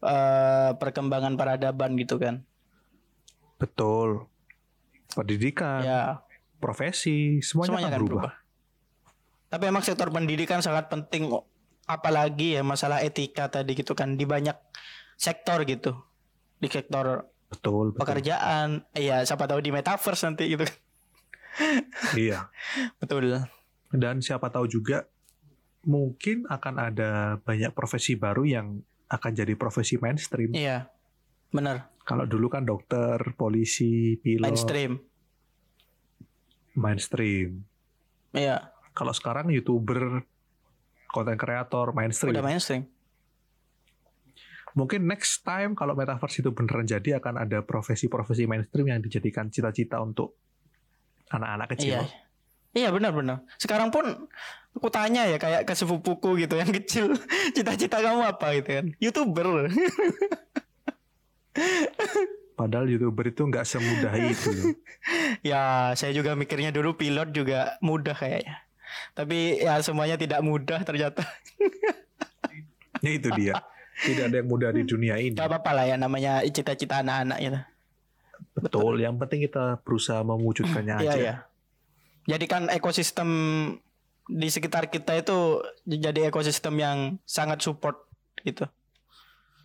[0.01, 2.47] eh, perkembangan peradaban gitu kan.
[3.59, 4.29] Betul.
[5.15, 6.19] Pendidikan, Ya,
[6.59, 8.21] profesi, semuanya, semuanya akan berubah.
[8.27, 8.33] berubah.
[9.49, 11.31] Tapi emang sektor pendidikan sangat penting
[11.85, 14.57] apalagi ya masalah etika tadi gitu kan di banyak
[15.15, 15.95] sektor gitu.
[16.59, 17.99] Di sektor Betul, betul.
[18.03, 20.75] pekerjaan, ya siapa tahu di metaverse nanti gitu kan.
[22.19, 22.51] Iya.
[22.99, 23.39] Betul.
[23.95, 25.07] Dan siapa tahu juga
[25.87, 28.67] mungkin akan ada banyak profesi baru yang
[29.07, 30.51] akan jadi profesi mainstream.
[30.51, 30.89] Iya.
[31.53, 34.91] Benar, Kalau dulu kan dokter, polisi, pilot, mainstream.
[36.77, 37.65] mainstream.
[38.35, 40.21] Iya, Kalau sekarang youtuber,
[41.09, 42.35] konten kreator, mainstream.
[42.35, 42.83] udah mainstream.
[44.75, 50.03] Mungkin next time kalau metaverse itu beneran jadi akan ada profesi-profesi mainstream yang dijadikan cita-cita
[50.03, 50.35] untuk
[51.31, 52.03] anak-anak kecil.
[52.03, 52.03] Iya.
[52.75, 53.47] Iya benar-benar.
[53.55, 54.03] Sekarang pun
[54.75, 57.15] aku tanya ya kayak ke sepupuku gitu yang kecil,
[57.55, 58.85] cita-cita kamu apa gitu kan?
[58.99, 59.47] YouTuber.
[62.55, 64.79] Padahal youtuber itu nggak semudah itu.
[65.51, 68.63] ya, saya juga mikirnya dulu pilot juga mudah kayaknya.
[69.11, 71.23] Tapi ya semuanya tidak mudah ternyata.
[73.03, 73.53] Ya itu dia.
[74.01, 75.37] Tidak ada yang mudah di dunia ini.
[75.37, 77.59] Gak apa-apa lah ya namanya cita-cita anak-anak gitu.
[78.57, 78.93] Betul.
[79.03, 81.19] Yang penting kita berusaha mewujudkannya Iya, aja.
[81.21, 81.35] iya.
[82.25, 83.29] Jadikan ekosistem
[84.25, 86.97] di sekitar kita itu jadi ekosistem yang
[87.29, 88.09] sangat support
[88.41, 88.65] gitu.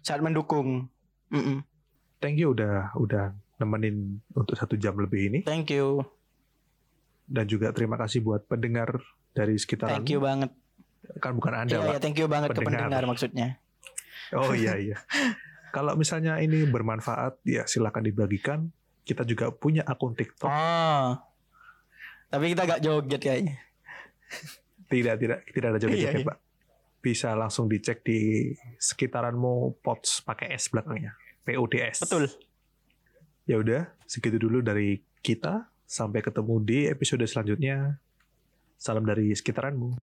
[0.04, 0.92] Sangat mendukung.
[1.32, 1.64] Mm-mm.
[2.20, 5.38] Thank you udah udah nemenin untuk satu jam lebih ini.
[5.40, 6.04] Thank you.
[7.24, 9.00] Dan juga terima kasih buat pendengar
[9.32, 10.00] dari sekitaran.
[10.00, 10.50] Thank you banget.
[11.18, 11.88] Kan bukan Anda, Iya, Pak.
[11.88, 12.92] iya, thank you banget ke Pendengar.
[12.92, 13.48] pendengar maksudnya.
[14.30, 14.96] Oh iya iya.
[15.70, 18.68] Kalau misalnya ini bermanfaat, ya silakan dibagikan.
[19.00, 20.46] Kita juga punya akun TikTok.
[20.46, 21.16] Oh.
[22.28, 23.56] Tapi kita gak joget kayaknya.
[24.86, 26.26] Tidak tidak tidak ada joget Iya, iya.
[26.26, 26.38] Pak.
[27.00, 31.16] Bisa langsung dicek di sekitaranmu pots pakai S belakangnya.
[31.50, 32.06] PODS.
[32.06, 32.24] Betul.
[33.44, 35.66] Ya udah, segitu dulu dari kita.
[35.90, 37.98] Sampai ketemu di episode selanjutnya.
[38.78, 40.00] Salam dari sekitaranmu.